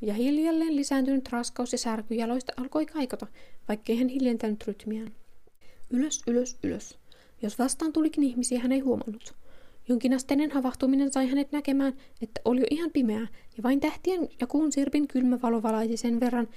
Ja 0.00 0.14
hiljalleen 0.14 0.76
lisääntynyt 0.76 1.28
raskaus 1.32 1.72
ja 1.72 1.78
särky 1.78 2.14
jaloista 2.14 2.52
alkoi 2.56 2.86
kaikota, 2.86 3.26
vaikkei 3.68 3.96
hän 3.96 4.08
hiljentänyt 4.08 4.66
rytmiään. 4.66 5.12
Ylös, 5.90 6.22
ylös, 6.26 6.58
ylös. 6.62 6.98
Jos 7.42 7.58
vastaan 7.58 7.92
tulikin 7.92 8.24
ihmisiä, 8.24 8.60
hän 8.60 8.72
ei 8.72 8.80
huomannut. 8.80 9.34
Jonkinasteinen 9.88 10.50
havahtuminen 10.50 11.12
sai 11.12 11.28
hänet 11.28 11.52
näkemään, 11.52 11.92
että 12.22 12.40
oli 12.44 12.60
jo 12.60 12.66
ihan 12.70 12.90
pimeää, 12.90 13.26
ja 13.56 13.62
vain 13.62 13.80
tähtien 13.80 14.28
ja 14.40 14.46
kuun 14.46 14.72
sirpin 14.72 15.08
kylmä 15.08 15.38
valo 15.42 15.62
valaisi 15.62 15.96
sen 15.96 16.20
verran, 16.20 16.48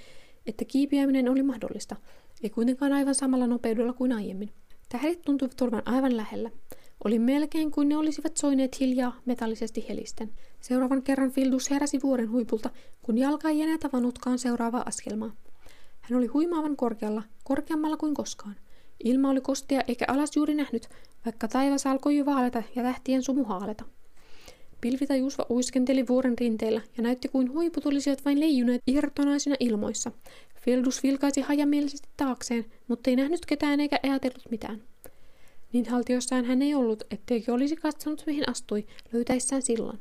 että 0.46 0.66
kiipiäminen 0.66 1.30
oli 1.30 1.44
mahdollista, 1.44 1.96
ei 2.44 2.50
kuitenkaan 2.50 2.94
aivan 2.94 3.16
samalla 3.16 3.48
nopeudella 3.48 3.94
kuin 3.94 4.12
aiemmin. 4.12 4.50
Tähdet 4.90 5.22
tuntuivat 5.22 5.62
olevan 5.62 5.84
aivan 5.86 6.18
lähellä. 6.18 6.52
Oli 7.04 7.20
melkein 7.20 7.72
kuin 7.72 7.90
ne 7.90 7.98
olisivat 7.98 8.38
soineet 8.38 8.80
hiljaa 8.80 9.22
metallisesti 9.26 9.86
helisten. 9.90 10.30
Seuraavan 10.62 11.04
kerran 11.04 11.32
Fildus 11.32 11.70
heräsi 11.70 12.00
vuoren 12.04 12.32
huipulta, 12.32 12.70
kun 13.02 13.18
jalka 13.18 13.50
ei 13.50 13.62
enää 13.62 13.78
tavannutkaan 13.78 14.40
seuraavaa 14.40 14.84
askelmaa. 14.86 15.32
Hän 16.02 16.18
oli 16.18 16.28
huimaavan 16.28 16.76
korkealla, 16.76 17.24
korkeammalla 17.44 17.98
kuin 17.98 18.14
koskaan. 18.14 18.56
Ilma 19.04 19.30
oli 19.30 19.42
kostea 19.42 19.82
eikä 19.88 20.06
alas 20.08 20.36
juuri 20.36 20.54
nähnyt, 20.54 20.90
vaikka 21.26 21.48
taivas 21.48 21.86
alkoi 21.86 22.18
jo 22.18 22.26
vaaleta 22.26 22.64
ja 22.76 22.84
tähtien 22.84 23.24
sumu 23.24 23.44
haaleta. 23.44 23.86
Pilvitä 24.82 25.16
Jusva 25.16 25.46
uiskenteli 25.50 26.08
vuoren 26.08 26.38
rinteillä 26.40 26.82
ja 26.98 27.04
näytti 27.04 27.28
kuin 27.28 27.54
huiput 27.54 27.86
olisivat 27.86 28.26
vain 28.26 28.40
leijuneet 28.40 28.82
irtonaisina 28.88 29.56
ilmoissa. 29.60 30.12
Fildus 30.62 31.04
vilkaisi 31.04 31.42
hajamielisesti 31.42 32.10
taakseen, 32.18 32.66
mutta 32.88 33.10
ei 33.10 33.16
nähnyt 33.16 33.46
ketään 33.46 33.80
eikä 33.80 34.00
ajatellut 34.04 34.52
mitään. 34.52 34.84
Niin 35.74 35.90
haltiossaan 35.90 36.46
hän 36.46 36.62
ei 36.62 36.76
ollut, 36.76 37.04
etteikö 37.12 37.54
olisi 37.54 37.76
katsonut 37.76 38.24
mihin 38.26 38.50
astui, 38.50 38.86
löytäessään 39.14 39.62
sillan. 39.62 40.00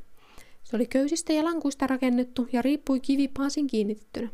Se 0.67 0.77
oli 0.77 0.87
köysistä 0.87 1.33
ja 1.33 1.45
lankuista 1.45 1.87
rakennettu 1.87 2.49
ja 2.53 2.63
riippui 2.63 3.01
kivipaasin 3.01 3.67
kiinnitettynä. 3.67 4.29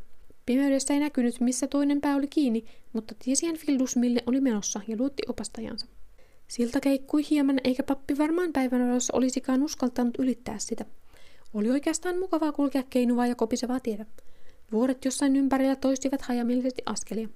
Pimeydessä 0.46 0.94
ei 0.94 1.00
näkynyt, 1.00 1.40
missä 1.40 1.66
toinen 1.66 2.00
pää 2.00 2.16
oli 2.16 2.26
kiinni, 2.26 2.64
mutta 2.92 3.14
tiesi 3.24 3.52
Fildus, 3.52 3.96
mille 3.96 4.22
oli 4.26 4.40
menossa 4.40 4.80
ja 4.88 4.96
luotti 4.98 5.22
opastajansa. 5.28 5.86
Silta 6.48 6.80
keikkui 6.80 7.22
hieman, 7.30 7.60
eikä 7.64 7.82
pappi 7.82 8.18
varmaan 8.18 8.52
päivänvalossa 8.52 9.16
olisikaan 9.16 9.62
uskaltanut 9.62 10.14
ylittää 10.18 10.58
sitä. 10.58 10.84
Oli 11.54 11.70
oikeastaan 11.70 12.18
mukavaa 12.18 12.52
kulkea 12.52 12.82
keinuvaa 12.90 13.26
ja 13.26 13.34
kopisevaa 13.34 13.80
tietä. 13.80 14.06
Vuoret 14.72 15.04
jossain 15.04 15.36
ympärillä 15.36 15.76
toistivat 15.76 16.22
hajamielisesti 16.22 16.82
askelia. 16.86 17.28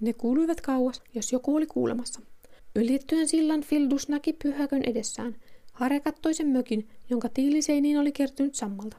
Ne 0.00 0.12
kuuluivat 0.12 0.60
kauas, 0.60 1.02
jos 1.14 1.32
joku 1.32 1.56
oli 1.56 1.66
kuulemassa. 1.66 2.20
Ylittyen 2.74 3.28
sillan 3.28 3.60
Fildus 3.60 4.08
näki 4.08 4.32
pyhäkön 4.32 4.82
edessään. 4.86 5.36
Hare 5.76 6.00
kattoi 6.00 6.34
sen 6.34 6.46
mökin, 6.46 6.88
jonka 7.10 7.28
tiiliseiniin 7.28 7.98
oli 7.98 8.12
kertynyt 8.12 8.54
sammalta. 8.54 8.96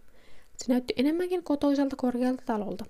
Se 0.58 0.74
näytti 0.74 0.94
enemmänkin 0.98 1.44
kotoiselta 1.44 1.96
korkealta 1.96 2.44
talolta. 2.46 2.86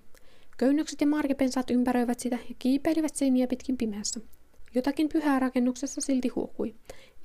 Köynnökset 0.57 1.01
ja 1.01 1.07
marjapensaat 1.07 1.71
ympäröivät 1.71 2.19
sitä 2.19 2.37
ja 2.49 2.55
kiipeilivät 2.59 3.15
seiniä 3.15 3.47
pitkin 3.47 3.77
pimeässä. 3.77 4.19
Jotakin 4.75 5.09
pyhää 5.09 5.39
rakennuksessa 5.39 6.01
silti 6.01 6.27
huokui. 6.27 6.75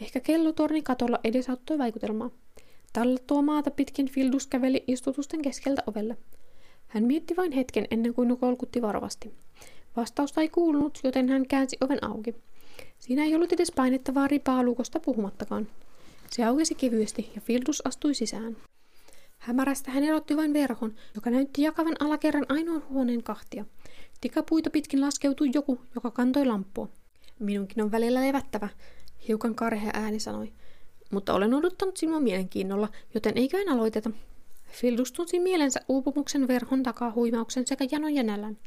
Ehkä 0.00 0.20
kellotorni 0.20 0.82
katolla 0.82 1.18
edesauttoi 1.24 1.78
vaikutelmaa. 1.78 2.30
Tallettua 2.92 3.42
maata 3.42 3.70
pitkin 3.70 4.08
Fildus 4.08 4.46
käveli 4.46 4.84
istutusten 4.86 5.42
keskeltä 5.42 5.82
ovelle. 5.86 6.16
Hän 6.86 7.04
mietti 7.04 7.36
vain 7.36 7.52
hetken 7.52 7.86
ennen 7.90 8.14
kuin 8.14 8.38
kolkutti 8.38 8.82
varovasti. 8.82 9.34
Vastausta 9.96 10.40
ei 10.40 10.48
kuulunut, 10.48 10.98
joten 11.04 11.28
hän 11.28 11.46
käänsi 11.46 11.76
oven 11.80 12.04
auki. 12.04 12.34
Siinä 12.98 13.24
ei 13.24 13.34
ollut 13.34 13.52
edes 13.52 13.72
painettavaa 13.72 14.28
ripaa 14.28 14.62
lukosta 14.62 15.00
puhumattakaan. 15.00 15.68
Se 16.32 16.44
aukesi 16.44 16.74
kevyesti 16.74 17.30
ja 17.34 17.40
Fildus 17.40 17.86
astui 17.86 18.14
sisään. 18.14 18.56
Hämärästä 19.38 19.90
hän 19.90 20.04
erotti 20.04 20.36
vain 20.36 20.52
verhon, 20.52 20.94
joka 21.14 21.30
näytti 21.30 21.62
jakavan 21.62 21.96
alakerran 22.00 22.46
ainoan 22.48 22.82
huoneen 22.88 23.22
kahtia. 23.22 23.64
Tikapuita 24.20 24.70
pitkin 24.70 25.00
laskeutui 25.00 25.50
joku, 25.54 25.80
joka 25.94 26.10
kantoi 26.10 26.46
lamppua. 26.46 26.88
Minunkin 27.38 27.82
on 27.82 27.90
välillä 27.90 28.26
levättävä, 28.26 28.68
hiukan 29.28 29.54
karhea 29.54 29.90
ääni 29.94 30.20
sanoi. 30.20 30.52
Mutta 31.10 31.34
olen 31.34 31.54
odottanut 31.54 31.96
sinua 31.96 32.20
mielenkiinnolla, 32.20 32.88
joten 33.14 33.38
eiköhän 33.38 33.68
aloiteta. 33.68 34.10
Fildus 34.70 35.12
tunsi 35.12 35.40
mielensä 35.40 35.80
uupumuksen 35.88 36.48
verhon 36.48 36.82
takaa 36.82 37.12
huimauksen 37.12 37.66
sekä 37.66 37.86
janon 37.90 38.14
ja 38.14 38.22
nälän. 38.22 38.58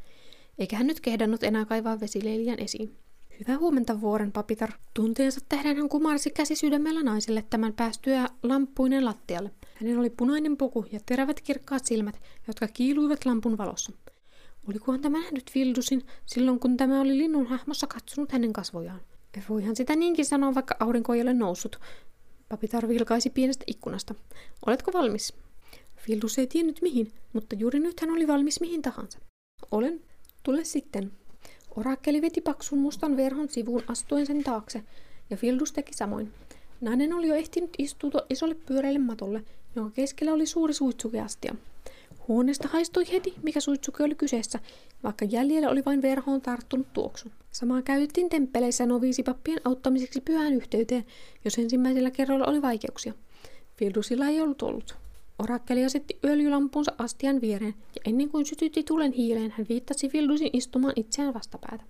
Eikä 0.57 0.77
hän 0.77 0.87
nyt 0.87 0.99
kehdannut 0.99 1.43
enää 1.43 1.65
kaivaa 1.65 1.99
vesileiliän 1.99 2.59
esiin. 2.59 3.04
Hyvää 3.39 3.57
huomenta, 3.57 4.01
vuoren 4.01 4.31
papitar. 4.31 4.71
Tunteensa 4.93 5.41
tähden 5.49 5.77
hän 5.77 5.89
kumarsi 5.89 6.29
käsi 6.29 6.55
sydämellä 6.55 7.03
naiselle 7.03 7.45
tämän 7.49 7.73
päästyä 7.73 8.27
lamppuinen 8.43 9.05
lattialle. 9.05 9.51
Hänen 9.75 9.99
oli 9.99 10.09
punainen 10.09 10.57
puku 10.57 10.85
ja 10.91 10.99
terävät 11.05 11.41
kirkkaat 11.41 11.85
silmät, 11.85 12.21
jotka 12.47 12.67
kiiluivat 12.67 13.25
lampun 13.25 13.57
valossa. 13.57 13.91
Olikohan 14.69 15.01
tämä 15.01 15.19
nähnyt 15.21 15.51
Fildusin 15.51 16.05
silloin, 16.25 16.59
kun 16.59 16.77
tämä 16.77 17.01
oli 17.01 17.17
linnun 17.17 17.47
hahmossa 17.47 17.87
katsonut 17.87 18.31
hänen 18.31 18.53
kasvojaan? 18.53 19.01
Voihan 19.49 19.75
sitä 19.75 19.95
niinkin 19.95 20.25
sanoa, 20.25 20.55
vaikka 20.55 20.75
aurinko 20.79 21.13
ei 21.13 21.21
ole 21.21 21.33
noussut. 21.33 21.79
Papitar 22.49 22.87
vilkaisi 22.87 23.29
pienestä 23.29 23.63
ikkunasta. 23.67 24.15
Oletko 24.65 24.93
valmis? 24.93 25.33
Fildus 25.97 26.39
ei 26.39 26.47
tiennyt 26.47 26.81
mihin, 26.81 27.13
mutta 27.33 27.55
juuri 27.55 27.79
nyt 27.79 27.99
hän 27.99 28.11
oli 28.11 28.27
valmis 28.27 28.61
mihin 28.61 28.81
tahansa. 28.81 29.19
Olen. 29.71 30.01
Tule 30.43 30.63
sitten. 30.63 31.11
Orakkeli 31.75 32.21
veti 32.21 32.41
paksun 32.41 32.79
mustan 32.79 33.17
verhon 33.17 33.49
sivuun 33.49 33.83
astuen 33.87 34.25
sen 34.25 34.43
taakse, 34.43 34.83
ja 35.29 35.37
Fildus 35.37 35.71
teki 35.71 35.93
samoin. 35.93 36.33
Nainen 36.81 37.13
oli 37.13 37.27
jo 37.27 37.35
ehtinyt 37.35 37.69
istua 37.77 38.21
isolle 38.29 38.55
pyöreille 38.55 38.99
matolle, 38.99 39.43
jonka 39.75 39.91
keskellä 39.91 40.33
oli 40.33 40.45
suuri 40.45 40.73
suitsukeastia. 40.73 41.55
Huoneesta 42.27 42.67
haistui 42.67 43.11
heti, 43.11 43.33
mikä 43.43 43.59
suitsuke 43.59 44.03
oli 44.03 44.15
kyseessä, 44.15 44.59
vaikka 45.03 45.25
jäljellä 45.25 45.69
oli 45.69 45.85
vain 45.85 46.01
verhoon 46.01 46.41
tarttunut 46.41 46.93
tuoksu. 46.93 47.29
Samaa 47.51 47.81
käytettiin 47.81 48.29
temppeleissä 48.29 48.85
noviisipappien 48.85 49.61
auttamiseksi 49.65 50.21
pyhään 50.21 50.53
yhteyteen, 50.53 51.05
jos 51.45 51.57
ensimmäisellä 51.57 52.11
kerralla 52.11 52.45
oli 52.45 52.61
vaikeuksia. 52.61 53.13
Fildusilla 53.77 54.27
ei 54.27 54.41
ollut 54.41 54.61
ollut. 54.61 55.04
Orakkeli 55.39 55.85
asetti 55.85 56.19
öljylampunsa 56.25 56.93
astian 56.97 57.41
viereen, 57.41 57.75
ja 57.95 58.01
ennen 58.05 58.29
kuin 58.29 58.45
sytytti 58.45 58.83
tulen 58.83 59.11
hiileen, 59.11 59.53
hän 59.57 59.65
viittasi 59.69 60.09
Fildusin 60.09 60.49
istumaan 60.53 60.93
itseään 60.95 61.33
vastapäätä. 61.33 61.83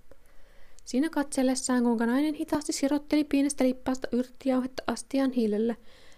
Siinä 0.84 1.10
katsellessaan, 1.10 1.82
kuinka 1.82 2.06
nainen 2.06 2.34
hitaasti 2.34 2.72
sirotteli 2.72 3.24
pienestä 3.24 3.64
lippaasta 3.64 4.08
yrttijauhetta 4.12 4.82
astian 4.86 5.30
hiilelle, 5.30 5.76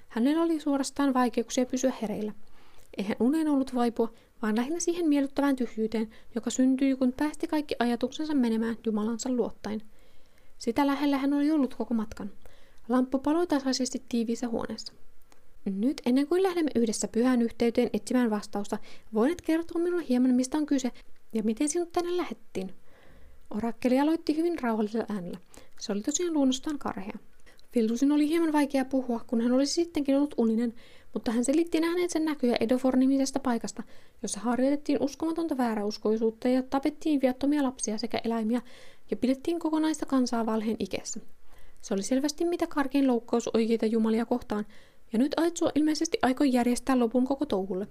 hänellä 0.09 0.43
oli 0.43 0.61
suorastaan 0.61 1.15
vaikeuksia 1.15 1.67
pysyä 1.67 1.93
hereillä. 2.03 2.33
Eihän 2.99 3.17
unen 3.21 3.49
ollut 3.49 3.75
vaipua, 3.75 4.13
vaan 4.43 4.57
lähinnä 4.57 4.81
siihen 4.81 5.09
miellyttävään 5.09 5.57
tyhjyyteen, 5.57 6.09
joka 6.35 6.51
syntyi, 6.51 6.97
kun 6.97 7.13
päästi 7.13 7.47
kaikki 7.47 7.75
ajatuksensa 7.79 8.35
menemään 8.35 8.77
Jumalansa 8.87 9.31
luottain. 9.31 9.83
Sitä 10.59 10.87
lähellä 10.87 11.19
hän 11.19 11.33
oli 11.33 11.51
ollut 11.51 11.75
koko 11.75 11.95
matkan. 11.95 12.31
Lamppu 12.89 13.19
paloi 13.19 13.47
tasaisesti 13.47 14.03
tiiviissä 14.09 14.49
huoneessa. 14.49 14.93
Nyt 15.71 16.03
ennen 16.07 16.27
kuin 16.27 16.43
lähdemme 16.43 16.71
yhdessä 16.75 17.09
pyhään 17.09 17.43
yhteyteen 17.43 17.91
etsimään 17.93 18.31
vastausta, 18.31 18.79
voinet 19.15 19.41
kertoa 19.41 19.83
minulle 19.83 20.05
hieman, 20.09 20.35
mistä 20.35 20.59
on 20.59 20.67
kyse 20.67 20.91
ja 21.35 21.43
miten 21.43 21.69
sinut 21.69 21.93
tänne 21.93 22.17
lähettiin. 22.17 22.75
Orakkeli 23.51 24.01
aloitti 24.01 24.37
hyvin 24.37 24.59
rauhallisella 24.59 25.07
äänellä. 25.09 25.39
Se 25.81 25.93
oli 25.93 26.01
tosiaan 26.01 26.35
luonnostaan 26.35 26.79
karhea. 26.79 27.19
Fildusin 27.73 28.13
oli 28.13 28.29
hieman 28.29 28.53
vaikea 28.53 28.85
puhua, 28.85 29.21
kun 29.27 29.41
hän 29.41 29.53
olisi 29.53 29.73
sittenkin 29.73 30.17
ollut 30.17 30.35
uninen, 30.39 30.75
mutta 31.15 31.33
hän 31.33 31.45
selitti 31.45 31.81
sen 32.09 32.25
näkyjä 32.25 32.57
Edofor-nimisestä 32.61 33.41
paikasta, 33.41 33.83
jossa 34.23 34.41
harjoitettiin 34.41 35.03
uskomatonta 35.03 35.57
vääräuskoisuutta 35.57 36.49
ja 36.49 36.63
tapettiin 36.63 37.21
viattomia 37.21 37.63
lapsia 37.63 37.99
sekä 37.99 38.21
eläimiä 38.25 38.63
ja 39.11 39.17
pidettiin 39.17 39.59
kokonaista 39.59 40.07
kansaa 40.07 40.47
valheen 40.47 40.77
ikessä. 40.79 41.21
Se 41.81 41.95
oli 41.95 42.03
selvästi 42.03 42.45
mitä 42.45 42.67
karkein 42.67 43.07
loukkaus 43.07 43.49
oikeita 43.55 43.87
jumalia 43.87 44.27
kohtaan, 44.27 44.67
ja 45.13 45.19
nyt 45.19 45.35
Aitsua 45.37 45.71
ilmeisesti 45.75 46.19
aikoi 46.23 46.53
järjestää 46.53 46.99
lopun 46.99 47.27
koko 47.27 47.47
touhulle. 47.47 47.89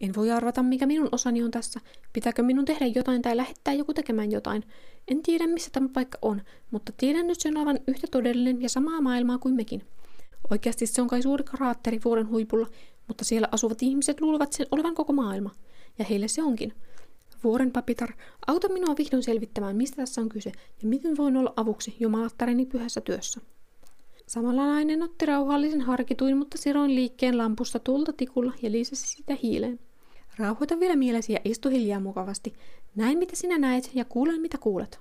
En 0.00 0.14
voi 0.16 0.30
arvata, 0.30 0.62
mikä 0.62 0.86
minun 0.86 1.08
osani 1.12 1.42
on 1.42 1.50
tässä. 1.50 1.80
Pitääkö 2.12 2.42
minun 2.42 2.64
tehdä 2.64 2.86
jotain 2.86 3.22
tai 3.22 3.36
lähettää 3.36 3.74
joku 3.74 3.94
tekemään 3.94 4.32
jotain? 4.32 4.64
En 5.08 5.22
tiedä, 5.22 5.46
missä 5.46 5.70
tämä 5.72 5.88
paikka 5.92 6.18
on, 6.22 6.42
mutta 6.70 6.92
tiedän 6.96 7.26
nyt 7.26 7.40
sen 7.40 7.56
olevan 7.56 7.78
yhtä 7.86 8.06
todellinen 8.10 8.62
ja 8.62 8.68
samaa 8.68 9.00
maailmaa 9.00 9.38
kuin 9.38 9.54
mekin. 9.54 9.82
Oikeasti 10.50 10.86
se 10.86 11.02
on 11.02 11.08
kai 11.08 11.22
suuri 11.22 11.44
kraatteri 11.44 12.00
vuoden 12.04 12.28
huipulla, 12.28 12.66
mutta 13.08 13.24
siellä 13.24 13.48
asuvat 13.52 13.82
ihmiset 13.82 14.20
luulevat 14.20 14.52
sen 14.52 14.66
olevan 14.70 14.94
koko 14.94 15.12
maailma. 15.12 15.50
Ja 15.98 16.04
heille 16.04 16.28
se 16.28 16.42
onkin. 16.42 16.72
Vuoren 17.44 17.72
papitar, 17.72 18.12
auta 18.46 18.68
minua 18.68 18.94
vihdoin 18.98 19.22
selvittämään, 19.22 19.76
mistä 19.76 19.96
tässä 19.96 20.20
on 20.20 20.28
kyse 20.28 20.52
ja 20.82 20.88
miten 20.88 21.16
voin 21.16 21.36
olla 21.36 21.52
avuksi 21.56 21.96
jumalattareni 22.00 22.66
pyhässä 22.66 23.00
työssä. 23.00 23.40
Samalla 24.30 24.66
nainen 24.66 25.02
otti 25.02 25.26
rauhallisen 25.26 25.80
harkituin, 25.80 26.36
mutta 26.36 26.58
siroin 26.58 26.94
liikkeen 26.94 27.38
lampusta 27.38 27.78
tulta 27.78 28.12
tikulla 28.12 28.52
ja 28.62 28.72
lisäsi 28.72 29.06
sitä 29.06 29.36
hiileen. 29.42 29.80
Rauhoita 30.38 30.80
vielä 30.80 30.96
mielesi 30.96 31.32
ja 31.32 31.38
istu 31.44 31.68
hiljaa 31.68 32.00
mukavasti. 32.00 32.54
Näin 32.96 33.18
mitä 33.18 33.36
sinä 33.36 33.58
näet 33.58 33.90
ja 33.94 34.04
kuulen 34.04 34.40
mitä 34.40 34.58
kuulet. 34.58 35.00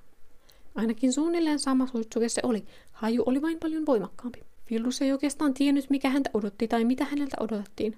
Ainakin 0.76 1.14
suunnilleen 1.14 1.60
sama 1.60 1.88
suitsuke 1.88 2.30
se 2.30 2.42
oli. 2.44 2.66
Haju 2.92 3.24
oli 3.26 3.42
vain 3.42 3.60
paljon 3.60 3.86
voimakkaampi. 3.86 4.44
Fildus 4.66 5.02
ei 5.02 5.12
oikeastaan 5.12 5.54
tiennyt, 5.54 5.90
mikä 5.90 6.10
häntä 6.10 6.30
odotti 6.34 6.68
tai 6.68 6.86
mitä 6.86 7.06
häneltä 7.06 7.38
odotettiin. 7.40 7.98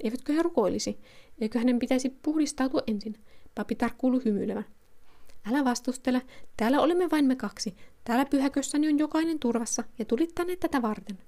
Eivätkö 0.00 0.32
he 0.32 0.42
rukoilisi? 0.42 0.98
Eikö 1.40 1.58
hänen 1.58 1.78
pitäisi 1.78 2.10
puhdistautua 2.22 2.82
ensin? 2.86 3.14
Papi 3.54 3.74
tarkkuulu 3.74 4.20
hymyilevän. 4.24 4.66
Älä 5.50 5.64
vastustele, 5.64 6.22
täällä 6.56 6.80
olemme 6.80 7.10
vain 7.10 7.24
me 7.24 7.36
kaksi. 7.36 7.76
Täällä 8.04 8.24
pyhäkössäni 8.24 8.88
on 8.88 8.98
jokainen 8.98 9.38
turvassa 9.38 9.84
ja 9.98 10.04
tulit 10.04 10.34
tänne 10.34 10.56
tätä 10.56 10.82
varten. 10.82 11.18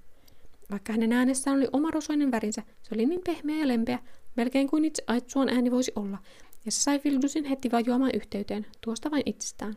Vaikka 0.71 0.93
hänen 0.93 1.11
äänessään 1.11 1.57
oli 1.57 1.67
oma 1.73 1.91
rosoinen 1.91 2.31
värinsä, 2.31 2.63
se 2.83 2.95
oli 2.95 3.05
niin 3.05 3.21
pehmeä 3.25 3.57
ja 3.57 3.67
lempeä, 3.67 3.99
melkein 4.35 4.69
kuin 4.69 4.85
itse 4.85 5.03
Aitsuon 5.07 5.49
ääni 5.49 5.71
voisi 5.71 5.91
olla, 5.95 6.17
ja 6.65 6.71
se 6.71 6.81
sai 6.81 6.99
Fildusin 6.99 7.45
heti 7.45 7.71
vajoamaan 7.71 8.11
yhteyteen, 8.13 8.65
tuosta 8.81 9.11
vain 9.11 9.23
itsestään. 9.25 9.75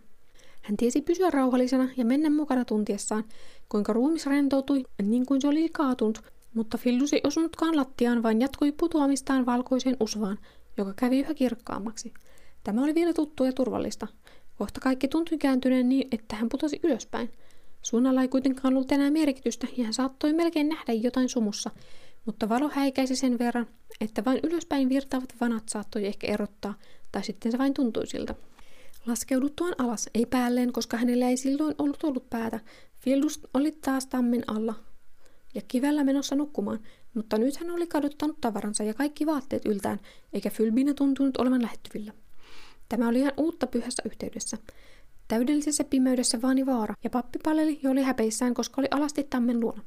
Hän 0.62 0.76
tiesi 0.76 1.02
pysyä 1.02 1.30
rauhallisena 1.30 1.88
ja 1.96 2.04
mennä 2.04 2.30
mukana 2.30 2.64
tuntiessaan, 2.64 3.24
kuinka 3.68 3.92
ruumis 3.92 4.26
rentoutui 4.26 4.84
niin 5.02 5.26
kuin 5.26 5.40
se 5.40 5.48
oli 5.48 5.68
kaatunut, 5.68 6.22
mutta 6.54 6.78
Fildus 6.78 7.12
ei 7.12 7.20
osunutkaan 7.24 7.76
lattiaan, 7.76 8.22
vaan 8.22 8.40
jatkoi 8.40 8.72
putoamistaan 8.72 9.46
valkoiseen 9.46 9.96
usvaan, 10.00 10.38
joka 10.76 10.94
kävi 10.96 11.20
yhä 11.20 11.34
kirkkaammaksi. 11.34 12.14
Tämä 12.64 12.82
oli 12.82 12.94
vielä 12.94 13.12
tuttua 13.12 13.46
ja 13.46 13.52
turvallista. 13.52 14.06
Kohta 14.58 14.80
kaikki 14.80 15.08
tuntui 15.08 15.38
kääntyneen 15.38 15.88
niin, 15.88 16.08
että 16.12 16.36
hän 16.36 16.48
putosi 16.48 16.80
ylöspäin. 16.82 17.32
Suunnalla 17.82 18.22
ei 18.22 18.28
kuitenkaan 18.28 18.74
ollut 18.74 18.92
enää 18.92 19.10
merkitystä 19.10 19.66
ja 19.76 19.84
hän 19.84 19.92
saattoi 19.92 20.32
melkein 20.32 20.68
nähdä 20.68 20.92
jotain 20.92 21.28
sumussa, 21.28 21.70
mutta 22.24 22.48
valo 22.48 22.70
häikäisi 22.72 23.16
sen 23.16 23.38
verran, 23.38 23.66
että 24.00 24.24
vain 24.24 24.40
ylöspäin 24.42 24.88
virtaavat 24.88 25.34
vanat 25.40 25.68
saattoi 25.68 26.06
ehkä 26.06 26.26
erottaa, 26.26 26.74
tai 27.12 27.24
sitten 27.24 27.52
se 27.52 27.58
vain 27.58 27.74
tuntui 27.74 28.06
siltä. 28.06 28.34
Laskeuduttuaan 29.06 29.74
alas, 29.78 30.10
ei 30.14 30.26
päälleen, 30.26 30.72
koska 30.72 30.96
hänellä 30.96 31.28
ei 31.28 31.36
silloin 31.36 31.74
ollut 31.78 32.04
ollut 32.04 32.30
päätä, 32.30 32.60
Fildus 33.00 33.40
oli 33.54 33.72
taas 33.72 34.06
tammen 34.06 34.42
alla 34.46 34.74
ja 35.54 35.62
kivellä 35.68 36.04
menossa 36.04 36.36
nukkumaan, 36.36 36.80
mutta 37.14 37.38
nyt 37.38 37.56
hän 37.56 37.70
oli 37.70 37.86
kadottanut 37.86 38.40
tavaransa 38.40 38.84
ja 38.84 38.94
kaikki 38.94 39.26
vaatteet 39.26 39.66
yltään, 39.66 40.00
eikä 40.32 40.50
Fylbina 40.50 40.94
tuntunut 40.94 41.36
olevan 41.36 41.62
lähettyvillä. 41.62 42.12
Tämä 42.88 43.08
oli 43.08 43.18
ihan 43.18 43.32
uutta 43.36 43.66
pyhässä 43.66 44.02
yhteydessä. 44.06 44.58
Täydellisessä 45.28 45.84
pimeydessä 45.84 46.42
vaani 46.42 46.66
vaara, 46.66 46.94
ja 47.04 47.10
pappi 47.10 47.38
paleli 47.44 47.80
ja 47.82 47.90
oli 47.90 48.02
häpeissään, 48.02 48.54
koska 48.54 48.80
oli 48.80 48.88
alasti 48.90 49.26
tammen 49.30 49.60
luona. 49.60 49.84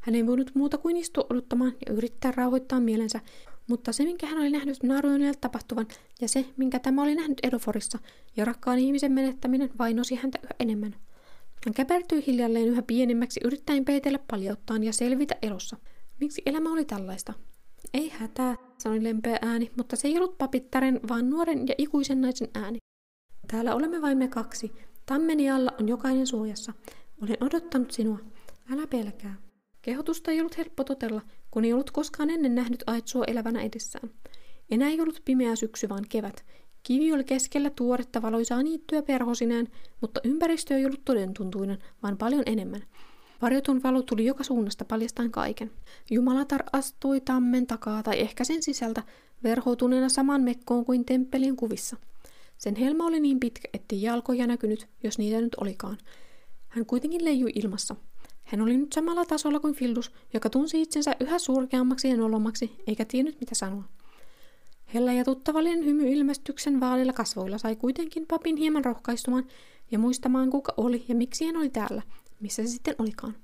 Hän 0.00 0.14
ei 0.14 0.26
voinut 0.26 0.50
muuta 0.54 0.78
kuin 0.78 0.96
istua 0.96 1.26
odottamaan 1.30 1.72
ja 1.86 1.92
yrittää 1.92 2.32
rauhoittaa 2.32 2.80
mielensä, 2.80 3.20
mutta 3.66 3.92
se, 3.92 4.04
minkä 4.04 4.26
hän 4.26 4.38
oli 4.38 4.50
nähnyt 4.50 4.82
Naruonille 4.82 5.32
tapahtuvan, 5.40 5.86
ja 6.20 6.28
se, 6.28 6.46
minkä 6.56 6.78
tämä 6.78 7.02
oli 7.02 7.14
nähnyt 7.14 7.38
Edoforissa, 7.42 7.98
ja 8.36 8.44
rakkaan 8.44 8.78
ihmisen 8.78 9.12
menettäminen 9.12 9.70
vainosi 9.78 10.14
häntä 10.14 10.38
yhä 10.42 10.50
enemmän. 10.60 10.94
Hän 11.66 11.74
käpertyi 11.74 12.26
hiljalleen 12.26 12.68
yhä 12.68 12.82
pienemmäksi 12.82 13.40
yrittäen 13.44 13.84
peitellä 13.84 14.18
paljauttaan 14.30 14.84
ja 14.84 14.92
selvitä 14.92 15.34
elossa. 15.42 15.76
Miksi 16.20 16.42
elämä 16.46 16.72
oli 16.72 16.84
tällaista? 16.84 17.32
Ei 17.94 18.08
hätää, 18.08 18.56
sanoi 18.78 19.02
lempeä 19.02 19.38
ääni, 19.42 19.70
mutta 19.76 19.96
se 19.96 20.08
ei 20.08 20.16
ollut 20.16 20.38
papittaren, 20.38 21.00
vaan 21.08 21.30
nuoren 21.30 21.68
ja 21.68 21.74
ikuisen 21.78 22.20
naisen 22.20 22.48
ääni. 22.54 22.78
Täällä 23.50 23.74
olemme 23.74 24.02
vain 24.02 24.18
me 24.18 24.28
kaksi. 24.28 24.72
Tammeni 25.06 25.50
alla 25.50 25.70
on 25.80 25.88
jokainen 25.88 26.26
suojassa. 26.26 26.72
Olen 27.22 27.36
odottanut 27.40 27.90
sinua. 27.90 28.18
Älä 28.72 28.86
pelkää. 28.86 29.34
Kehotusta 29.82 30.30
ei 30.30 30.40
ollut 30.40 30.56
helppo 30.56 30.84
totella, 30.84 31.22
kun 31.50 31.64
ei 31.64 31.72
ollut 31.72 31.90
koskaan 31.90 32.30
ennen 32.30 32.54
nähnyt 32.54 32.84
Aitsua 32.86 33.24
elävänä 33.26 33.62
edessään. 33.62 34.10
Enää 34.70 34.88
ei 34.88 35.00
ollut 35.00 35.22
pimeä 35.24 35.56
syksy, 35.56 35.88
vaan 35.88 36.04
kevät. 36.08 36.44
Kivi 36.82 37.12
oli 37.12 37.24
keskellä 37.24 37.70
tuoretta 37.70 38.22
valoisaa 38.22 38.62
niittyä 38.62 39.02
perhosineen, 39.02 39.68
mutta 40.00 40.20
ympäristö 40.24 40.76
ei 40.76 40.86
ollut 40.86 41.04
todentuntuinen, 41.04 41.78
vaan 42.02 42.18
paljon 42.18 42.42
enemmän. 42.46 42.82
Varjotun 43.42 43.82
valo 43.82 44.02
tuli 44.02 44.26
joka 44.26 44.44
suunnasta 44.44 44.84
paljastaen 44.84 45.30
kaiken. 45.30 45.70
Jumalatar 46.10 46.62
astui 46.72 47.20
tammen 47.20 47.66
takaa 47.66 48.02
tai 48.02 48.20
ehkä 48.20 48.44
sen 48.44 48.62
sisältä, 48.62 49.02
verhoutuneena 49.44 50.08
saman 50.08 50.42
mekkoon 50.42 50.84
kuin 50.84 51.04
temppelin 51.04 51.56
kuvissa. 51.56 51.96
Sen 52.58 52.76
helma 52.76 53.06
oli 53.06 53.20
niin 53.20 53.40
pitkä, 53.40 53.68
ettei 53.72 54.02
jalkoja 54.02 54.46
näkynyt, 54.46 54.86
jos 55.02 55.18
niitä 55.18 55.40
nyt 55.40 55.54
olikaan. 55.54 55.98
Hän 56.68 56.86
kuitenkin 56.86 57.24
leijui 57.24 57.52
ilmassa. 57.54 57.96
Hän 58.44 58.60
oli 58.60 58.76
nyt 58.76 58.92
samalla 58.92 59.24
tasolla 59.24 59.60
kuin 59.60 59.74
Fildus, 59.74 60.12
joka 60.34 60.50
tunsi 60.50 60.82
itsensä 60.82 61.16
yhä 61.20 61.38
surkeammaksi 61.38 62.08
ja 62.08 62.16
nolommaksi, 62.16 62.76
eikä 62.86 63.04
tiennyt 63.04 63.40
mitä 63.40 63.54
sanoa. 63.54 63.84
Hellä 64.94 65.12
ja 65.12 65.24
tuttavallinen 65.24 65.84
hymy 65.84 66.12
ilmestyksen 66.12 66.80
vaalilla 66.80 67.12
kasvoilla 67.12 67.58
sai 67.58 67.76
kuitenkin 67.76 68.26
papin 68.26 68.56
hieman 68.56 68.84
rohkaistumaan 68.84 69.46
ja 69.90 69.98
muistamaan 69.98 70.50
kuka 70.50 70.74
oli 70.76 71.04
ja 71.08 71.14
miksi 71.14 71.46
hän 71.46 71.56
oli 71.56 71.70
täällä, 71.70 72.02
missä 72.44 72.62
se 72.62 72.68
sitten 72.68 72.94
olikaan. 72.98 73.34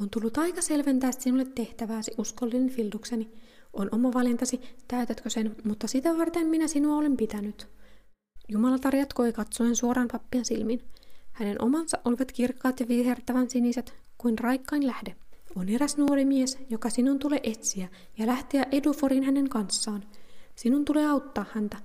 On 0.00 0.10
tullut 0.10 0.38
aika 0.38 0.62
selventää 0.62 1.12
sinulle 1.12 1.44
tehtävääsi, 1.44 2.10
uskollinen 2.18 2.70
Fildukseni. 2.70 3.30
On 3.72 3.88
oma 3.92 4.12
valintasi, 4.12 4.60
täytätkö 4.88 5.30
sen, 5.30 5.56
mutta 5.64 5.86
sitä 5.86 6.18
varten 6.18 6.46
minä 6.46 6.68
sinua 6.68 6.96
olen 6.96 7.16
pitänyt. 7.16 7.68
Jumalatar 8.48 8.96
jatkoi 8.96 9.32
katsoen 9.32 9.76
suoraan 9.76 10.08
pappien 10.12 10.44
silmiin. 10.44 10.80
Hänen 11.32 11.62
omansa 11.62 11.98
olivat 12.04 12.32
kirkkaat 12.32 12.80
ja 12.80 12.88
vihertävän 12.88 13.50
siniset 13.50 13.94
kuin 14.18 14.38
raikkain 14.38 14.86
lähde. 14.86 15.16
On 15.56 15.68
eräs 15.68 15.96
nuori 15.96 16.24
mies, 16.24 16.58
joka 16.70 16.90
sinun 16.90 17.18
tulee 17.18 17.40
etsiä 17.42 17.88
ja 18.18 18.26
lähteä 18.26 18.66
Eduforin 18.72 19.24
hänen 19.24 19.48
kanssaan. 19.48 20.04
Sinun 20.56 20.84
tulee 20.84 21.06
auttaa 21.06 21.44
häntä. 21.54 21.76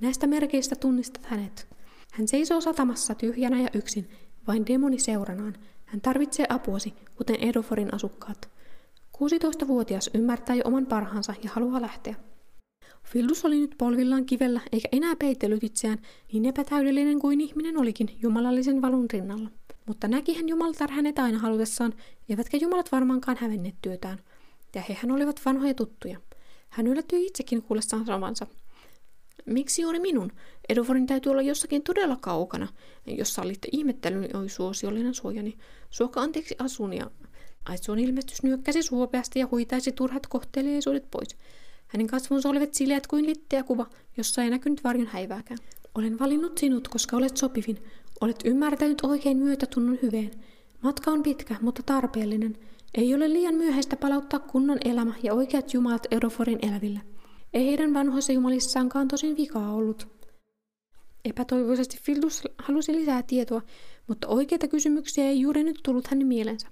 Näistä 0.00 0.26
merkeistä 0.26 0.76
tunnistat 0.76 1.26
hänet. 1.26 1.68
Hän 2.12 2.28
seisoo 2.28 2.60
satamassa 2.60 3.14
tyhjänä 3.14 3.60
ja 3.60 3.68
yksin, 3.74 4.10
vain 4.46 4.66
demoni 4.66 4.98
seuranaan. 4.98 5.54
Hän 5.88 6.00
tarvitsee 6.00 6.46
apuasi, 6.48 6.94
kuten 7.16 7.36
Edoforin 7.40 7.94
asukkaat. 7.94 8.50
16-vuotias 9.16 10.10
ymmärtää 10.14 10.56
jo 10.56 10.62
oman 10.64 10.86
parhaansa 10.86 11.34
ja 11.44 11.50
haluaa 11.52 11.82
lähteä. 11.82 12.14
Fildus 13.04 13.44
oli 13.44 13.60
nyt 13.60 13.74
polvillaan 13.78 14.26
kivellä 14.26 14.60
eikä 14.72 14.88
enää 14.92 15.16
peitellyt 15.16 15.64
itseään, 15.64 15.98
niin 16.32 16.44
epätäydellinen 16.44 17.18
kuin 17.18 17.40
ihminen 17.40 17.78
olikin 17.78 18.18
jumalallisen 18.22 18.82
valun 18.82 19.06
rinnalla. 19.12 19.50
Mutta 19.86 20.08
näkihän 20.08 20.48
Jumaltar 20.48 20.90
hänet 20.90 21.18
aina 21.18 21.38
halutessaan, 21.38 21.94
eivätkä 22.28 22.56
Jumalat 22.56 22.92
varmaankaan 22.92 23.36
hävenneet 23.40 23.76
työtään. 23.82 24.18
Ja 24.74 24.82
hehän 24.88 25.10
olivat 25.10 25.40
vanhoja 25.44 25.74
tuttuja. 25.74 26.20
Hän 26.68 26.86
yllättyi 26.86 27.26
itsekin 27.26 27.62
kuullessaan 27.62 28.06
sanomansa. 28.06 28.46
Miksi 29.46 29.82
juuri 29.82 30.00
minun? 30.00 30.32
Edoforin 30.68 31.06
täytyy 31.06 31.30
olla 31.30 31.42
jossakin 31.42 31.82
todella 31.82 32.16
kaukana. 32.20 32.68
Jos 33.06 33.34
sallitte 33.34 33.68
ihmettelyn, 33.72 34.20
niin 34.20 34.36
oi 34.36 34.48
suosiollinen 34.48 35.14
suojani. 35.14 35.58
Suoka 35.90 36.20
anteeksi 36.20 36.56
asunia. 36.58 37.10
Aitsuon 37.64 37.98
ilmestys 37.98 38.42
nyökkäsi 38.42 38.82
suopeasti 38.82 39.38
ja 39.38 39.48
huitaisi 39.50 39.92
turhat 39.92 40.26
kohteliaisuudet 40.26 41.10
pois. 41.10 41.36
Hänen 41.86 42.06
kasvonsa 42.06 42.48
olivat 42.48 42.74
sileät 42.74 43.06
kuin 43.06 43.26
litteä 43.26 43.62
kuva, 43.62 43.86
jossa 44.16 44.42
ei 44.42 44.50
näkynyt 44.50 44.84
varjon 44.84 45.06
häivääkään. 45.06 45.58
Olen 45.94 46.18
valinnut 46.18 46.58
sinut, 46.58 46.88
koska 46.88 47.16
olet 47.16 47.36
sopivin. 47.36 47.78
Olet 48.20 48.40
ymmärtänyt 48.44 49.00
oikein 49.02 49.36
myötätunnon 49.36 49.98
hyveen. 50.02 50.30
Matka 50.82 51.10
on 51.10 51.22
pitkä, 51.22 51.56
mutta 51.60 51.82
tarpeellinen. 51.82 52.58
Ei 52.94 53.14
ole 53.14 53.32
liian 53.32 53.54
myöhäistä 53.54 53.96
palauttaa 53.96 54.40
kunnon 54.40 54.78
elämä 54.84 55.14
ja 55.22 55.34
oikeat 55.34 55.74
jumalat 55.74 56.06
Edoforin 56.10 56.58
eläville. 56.62 57.00
Ei 57.54 57.66
heidän 57.66 57.94
vanhoissa 57.94 58.32
jumalissaankaan 58.32 59.08
tosin 59.08 59.36
vikaa 59.36 59.72
ollut. 59.72 60.17
Epätoivoisesti 61.24 61.98
Fildus 62.02 62.42
halusi 62.58 62.92
lisää 62.92 63.22
tietoa, 63.22 63.62
mutta 64.06 64.28
oikeita 64.28 64.68
kysymyksiä 64.68 65.24
ei 65.24 65.40
juuri 65.40 65.64
nyt 65.64 65.80
tullut 65.82 66.06
hänen 66.06 66.26
mielensä. 66.26 66.68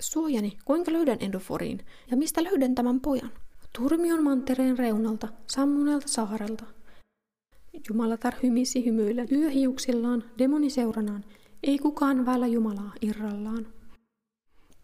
Suojani, 0.00 0.56
kuinka 0.64 0.92
löydän 0.92 1.16
Endoforiin 1.20 1.80
ja 2.10 2.16
mistä 2.16 2.44
löydän 2.44 2.74
tämän 2.74 3.00
pojan? 3.00 3.32
Turmion 3.78 4.24
mantereen 4.24 4.78
reunalta, 4.78 5.28
sammuneelta 5.46 6.08
saarelta. 6.08 6.64
Jumalatar 7.88 8.34
hymisi 8.42 8.84
hymyillen 8.84 9.28
yöhiuksillaan, 9.32 10.24
demoni 10.38 10.70
seuranaan. 10.70 11.24
Ei 11.62 11.78
kukaan 11.78 12.26
vailla 12.26 12.46
Jumalaa 12.46 12.92
irrallaan. 13.02 13.66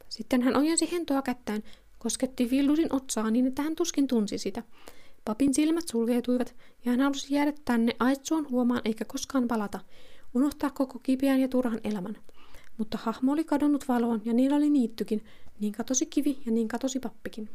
Sitten 0.08 0.42
hän 0.42 0.56
ojensi 0.56 0.92
hentoa 0.92 1.22
kättään, 1.22 1.62
kosketti 1.98 2.50
Villusin 2.50 2.92
otsaa 2.92 3.30
niin, 3.30 3.46
että 3.46 3.62
hän 3.62 3.76
tuskin 3.76 4.06
tunsi 4.06 4.38
sitä. 4.38 4.62
Papin 5.26 5.54
silmät 5.54 5.88
sulkeutuivat 5.88 6.54
ja 6.84 6.90
hän 6.90 7.00
halusi 7.00 7.34
jäädä 7.34 7.52
tänne 7.64 7.96
aitsuon 7.98 8.50
huomaan 8.50 8.80
eikä 8.84 9.04
koskaan 9.04 9.48
palata, 9.48 9.80
unohtaa 10.34 10.70
koko 10.70 10.98
kipeän 10.98 11.40
ja 11.40 11.48
turhan 11.48 11.80
elämän. 11.84 12.16
Mutta 12.78 12.98
hahmo 13.02 13.32
oli 13.32 13.44
kadonnut 13.44 13.88
valoon 13.88 14.22
ja 14.24 14.32
niillä 14.32 14.56
oli 14.56 14.70
niittykin, 14.70 15.24
niin 15.60 15.72
katosi 15.72 16.06
kivi 16.06 16.38
ja 16.46 16.52
niin 16.52 16.68
katosi 16.68 17.00
pappikin. 17.00 17.48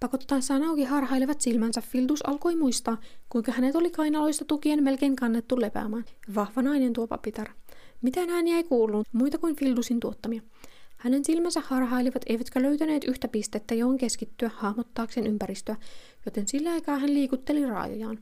Pakottaessaan 0.00 0.62
auki 0.62 0.84
harhailevat 0.84 1.40
silmänsä 1.40 1.80
Fildus 1.80 2.26
alkoi 2.26 2.56
muistaa, 2.56 3.00
kuinka 3.28 3.52
hänet 3.52 3.76
oli 3.76 3.90
kainaloista 3.90 4.44
tukien 4.44 4.82
melkein 4.82 5.16
kannettu 5.16 5.60
lepäämään. 5.60 6.04
Vahva 6.34 6.62
nainen 6.62 6.92
tuo 6.92 7.06
papitar. 7.06 7.48
Mitään 8.02 8.30
ääniä 8.30 8.56
ei 8.56 8.64
kuulunut, 8.64 9.08
muita 9.12 9.38
kuin 9.38 9.56
Fildusin 9.56 10.00
tuottamia. 10.00 10.42
Hänen 11.02 11.24
silmänsä 11.24 11.60
harhailivat 11.64 12.22
eivätkä 12.26 12.62
löytäneet 12.62 13.04
yhtä 13.04 13.28
pistettä, 13.28 13.74
johon 13.74 13.98
keskittyä 13.98 14.50
hahmottaakseen 14.54 15.26
ympäristöä, 15.26 15.76
joten 16.26 16.48
sillä 16.48 16.72
aikaa 16.72 16.98
hän 16.98 17.14
liikutteli 17.14 17.66
raajojaan. 17.66 18.18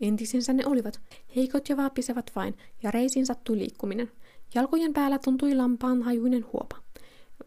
Entisensä 0.00 0.52
ne 0.52 0.66
olivat, 0.66 1.00
heikot 1.36 1.68
ja 1.68 1.76
vaapisevat 1.76 2.30
vain, 2.36 2.54
ja 2.82 2.90
reisiin 2.90 3.26
sattui 3.26 3.58
liikkuminen. 3.58 4.12
Jalkojen 4.54 4.92
päällä 4.92 5.18
tuntui 5.18 5.54
lampaan 5.54 6.02
hajuinen 6.02 6.44
huopa. 6.52 6.76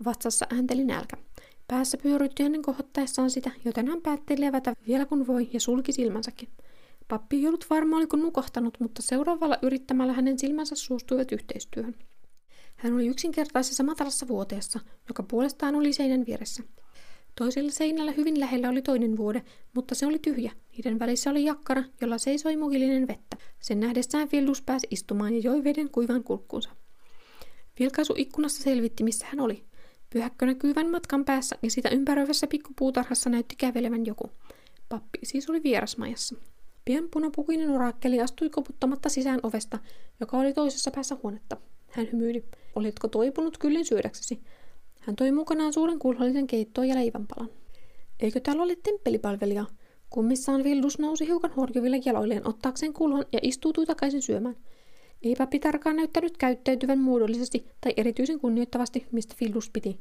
Vatsassa 0.05 0.45
äänteli 0.49 0.83
nälkä. 0.83 1.17
Päässä 1.67 1.97
pyörytti 1.97 2.43
hänen 2.43 2.61
kohottaessaan 2.61 3.29
sitä, 3.29 3.51
joten 3.65 3.87
hän 3.87 4.01
päätti 4.01 4.41
levätä 4.41 4.73
vielä 4.87 5.05
kun 5.05 5.27
voi 5.27 5.49
ja 5.53 5.59
sulki 5.59 5.91
silmänsäkin. 5.91 6.49
Pappi 7.07 7.35
ei 7.35 7.47
ollut 7.47 7.65
varma, 7.69 7.97
oliko 7.97 8.17
nukahtanut, 8.17 8.77
mutta 8.79 9.01
seuraavalla 9.01 9.57
yrittämällä 9.61 10.13
hänen 10.13 10.39
silmänsä 10.39 10.75
suostuivat 10.75 11.31
yhteistyöhön. 11.31 11.95
Hän 12.81 12.93
oli 12.93 13.07
yksinkertaisessa 13.07 13.83
matalassa 13.83 14.27
vuoteessa, 14.27 14.79
joka 15.07 15.23
puolestaan 15.23 15.75
oli 15.75 15.93
seinän 15.93 16.25
vieressä. 16.25 16.63
Toisella 17.35 17.71
seinällä 17.71 18.11
hyvin 18.11 18.39
lähellä 18.39 18.69
oli 18.69 18.81
toinen 18.81 19.17
vuode, 19.17 19.43
mutta 19.73 19.95
se 19.95 20.07
oli 20.07 20.19
tyhjä. 20.19 20.51
Niiden 20.71 20.99
välissä 20.99 21.29
oli 21.29 21.45
jakkara, 21.45 21.83
jolla 22.01 22.17
seisoi 22.17 22.57
mukillinen 22.57 23.07
vettä. 23.07 23.37
Sen 23.59 23.79
nähdessään 23.79 24.29
Vildus 24.31 24.61
pääsi 24.61 24.87
istumaan 24.89 25.33
ja 25.33 25.39
joi 25.39 25.63
veden 25.63 25.89
kuivan 25.89 26.23
kurkkuunsa. 26.23 26.69
Vilkaisu 27.79 28.13
ikkunassa 28.17 28.63
selvitti, 28.63 29.03
missä 29.03 29.25
hän 29.29 29.39
oli. 29.39 29.63
Pyhäkkö 30.09 30.45
näkyvän 30.45 30.91
matkan 30.91 31.25
päässä 31.25 31.55
ja 31.63 31.71
sitä 31.71 31.89
ympäröivässä 31.89 32.47
pikkupuutarhassa 32.47 33.29
näytti 33.29 33.55
kävelevän 33.55 34.05
joku. 34.05 34.29
Pappi 34.89 35.19
siis 35.23 35.49
oli 35.49 35.63
vierasmajassa. 35.63 36.35
Pian 36.85 37.09
punapukuinen 37.11 37.69
orakkeli 37.69 38.21
astui 38.21 38.49
koputtamatta 38.49 39.09
sisään 39.09 39.39
ovesta, 39.43 39.79
joka 40.19 40.37
oli 40.37 40.53
toisessa 40.53 40.91
päässä 40.91 41.17
huonetta. 41.23 41.57
Hän 41.91 42.07
hymyili. 42.11 42.43
Olitko 42.75 43.07
toipunut 43.07 43.57
kyllin 43.57 43.85
syödäksesi? 43.85 44.41
Hän 44.99 45.15
toi 45.15 45.31
mukanaan 45.31 45.73
suuren 45.73 45.99
kulhollisen 45.99 46.47
keittoon 46.47 46.87
ja 46.87 46.95
leivänpalan. 46.95 47.49
Eikö 48.19 48.39
täällä 48.39 48.63
ole 48.63 48.75
temppelipalvelija? 48.75 49.65
Kummissaan 50.09 50.63
Vildus 50.63 50.99
nousi 50.99 51.27
hiukan 51.27 51.51
horjuville 51.51 52.01
jaloilleen 52.05 52.47
ottaakseen 52.47 52.93
kulhon 52.93 53.25
ja 53.31 53.39
istuutui 53.41 53.85
takaisin 53.85 54.21
syömään. 54.21 54.55
Eipä 55.21 55.47
pitarkaan 55.47 55.95
näyttänyt 55.95 56.37
käyttäytyvän 56.37 56.99
muodollisesti 56.99 57.65
tai 57.81 57.93
erityisen 57.97 58.39
kunnioittavasti, 58.39 59.05
mistä 59.11 59.35
Vildus 59.41 59.69
piti. 59.69 59.99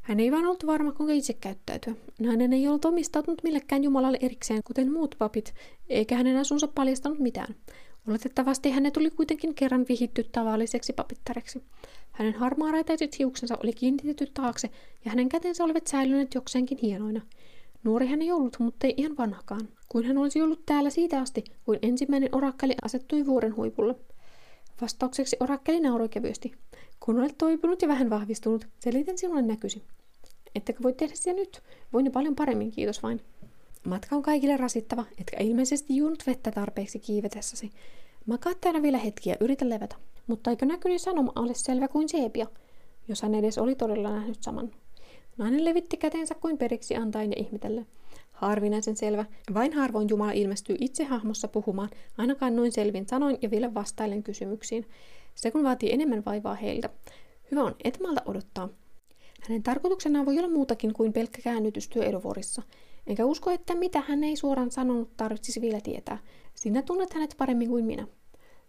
Hän 0.00 0.20
ei 0.20 0.32
vaan 0.32 0.44
ollut 0.44 0.66
varma, 0.66 0.92
kuinka 0.92 1.12
itse 1.12 1.32
käyttäytyä. 1.32 1.94
Nainen 2.20 2.52
ei 2.52 2.68
ollut 2.68 2.84
omistautunut 2.84 3.42
millekään 3.42 3.84
Jumalalle 3.84 4.18
erikseen, 4.20 4.62
kuten 4.66 4.92
muut 4.92 5.14
papit, 5.18 5.54
eikä 5.88 6.16
hänen 6.16 6.36
asunsa 6.36 6.68
paljastanut 6.68 7.18
mitään. 7.18 7.54
Oletettavasti 8.08 8.70
hänet 8.70 8.92
tuli 8.92 9.10
kuitenkin 9.10 9.54
kerran 9.54 9.84
vihitty 9.88 10.24
tavalliseksi 10.24 10.92
papittareksi. 10.92 11.62
Hänen 12.12 12.34
harmaaraitaiset 12.34 13.18
hiuksensa 13.18 13.58
oli 13.62 13.72
kiinnitetty 13.72 14.26
taakse 14.34 14.70
ja 15.04 15.10
hänen 15.10 15.28
kätensä 15.28 15.64
olivat 15.64 15.86
säilyneet 15.86 16.34
jokseenkin 16.34 16.78
hienoina. 16.82 17.20
Nuori 17.84 18.06
hän 18.06 18.22
ei 18.22 18.32
ollut, 18.32 18.56
mutta 18.58 18.86
ei 18.86 18.94
ihan 18.96 19.16
vanhakaan, 19.16 19.68
kuin 19.88 20.06
hän 20.06 20.18
olisi 20.18 20.42
ollut 20.42 20.66
täällä 20.66 20.90
siitä 20.90 21.20
asti, 21.20 21.44
kuin 21.64 21.78
ensimmäinen 21.82 22.28
orakkeli 22.32 22.74
asettui 22.82 23.26
vuoren 23.26 23.56
huipulle. 23.56 23.94
Vastaukseksi 24.80 25.36
orakkeli 25.40 25.80
nauroi 25.80 26.08
kevyesti. 26.08 26.52
Kun 27.00 27.18
olet 27.18 27.38
toipunut 27.38 27.82
ja 27.82 27.88
vähän 27.88 28.10
vahvistunut, 28.10 28.66
selitän 28.78 29.18
sinulle 29.18 29.42
näkysi. 29.42 29.82
Ettäkö 30.54 30.82
voi 30.82 30.92
tehdä 30.92 31.14
sitä 31.14 31.32
nyt? 31.32 31.62
Voin 31.92 32.06
jo 32.06 32.12
paljon 32.12 32.34
paremmin, 32.34 32.70
kiitos 32.70 33.02
vain. 33.02 33.20
Matka 33.86 34.16
on 34.16 34.22
kaikille 34.22 34.56
rasittava, 34.56 35.04
etkä 35.20 35.36
ilmeisesti 35.40 35.96
juonut 35.96 36.26
vettä 36.26 36.50
tarpeeksi 36.50 36.98
kiivetessäsi. 36.98 37.70
Makaa 38.26 38.52
täällä 38.60 38.82
vielä 38.82 38.98
hetkiä, 38.98 39.36
yritä 39.40 39.68
levätä. 39.68 39.96
Mutta 40.26 40.50
eikö 40.50 40.66
näkynyt 40.66 41.02
sanoma 41.02 41.32
ole 41.36 41.54
selvä 41.54 41.88
kuin 41.88 42.08
seepia, 42.08 42.46
jos 43.08 43.22
hän 43.22 43.34
edes 43.34 43.58
oli 43.58 43.74
todella 43.74 44.10
nähnyt 44.10 44.42
saman. 44.42 44.70
Nainen 45.38 45.64
levitti 45.64 45.96
kätensä 45.96 46.34
kuin 46.34 46.58
periksi 46.58 46.96
antain 46.96 47.30
ja 47.30 47.36
ihmetelle. 47.38 47.86
Harvinaisen 48.32 48.96
selvä. 48.96 49.24
Vain 49.54 49.72
harvoin 49.72 50.08
Jumala 50.08 50.32
ilmestyy 50.32 50.76
itse 50.80 51.04
hahmossa 51.04 51.48
puhumaan, 51.48 51.90
ainakaan 52.18 52.56
noin 52.56 52.72
selvin 52.72 53.08
sanoin 53.08 53.38
ja 53.42 53.50
vielä 53.50 53.74
vastailen 53.74 54.22
kysymyksiin. 54.22 54.86
Se 55.34 55.50
kun 55.50 55.64
vaatii 55.64 55.92
enemmän 55.92 56.22
vaivaa 56.26 56.54
heiltä. 56.54 56.90
Hyvä 57.50 57.62
on, 57.62 57.74
et 57.84 58.00
malta 58.00 58.22
odottaa. 58.26 58.68
Hänen 59.42 59.62
tarkoituksena 59.62 60.26
voi 60.26 60.38
olla 60.38 60.48
muutakin 60.48 60.92
kuin 60.92 61.12
pelkkä 61.12 61.42
käännytystyö 61.42 62.04
Edovorissa. 62.04 62.62
Enkä 63.06 63.24
usko, 63.26 63.50
että 63.50 63.74
mitä 63.74 64.00
hän 64.00 64.24
ei 64.24 64.36
suoraan 64.36 64.70
sanonut 64.70 65.16
tarvitsisi 65.16 65.60
vielä 65.60 65.80
tietää. 65.80 66.18
Sinä 66.54 66.82
tunnet 66.82 67.14
hänet 67.14 67.34
paremmin 67.38 67.68
kuin 67.68 67.84
minä. 67.84 68.06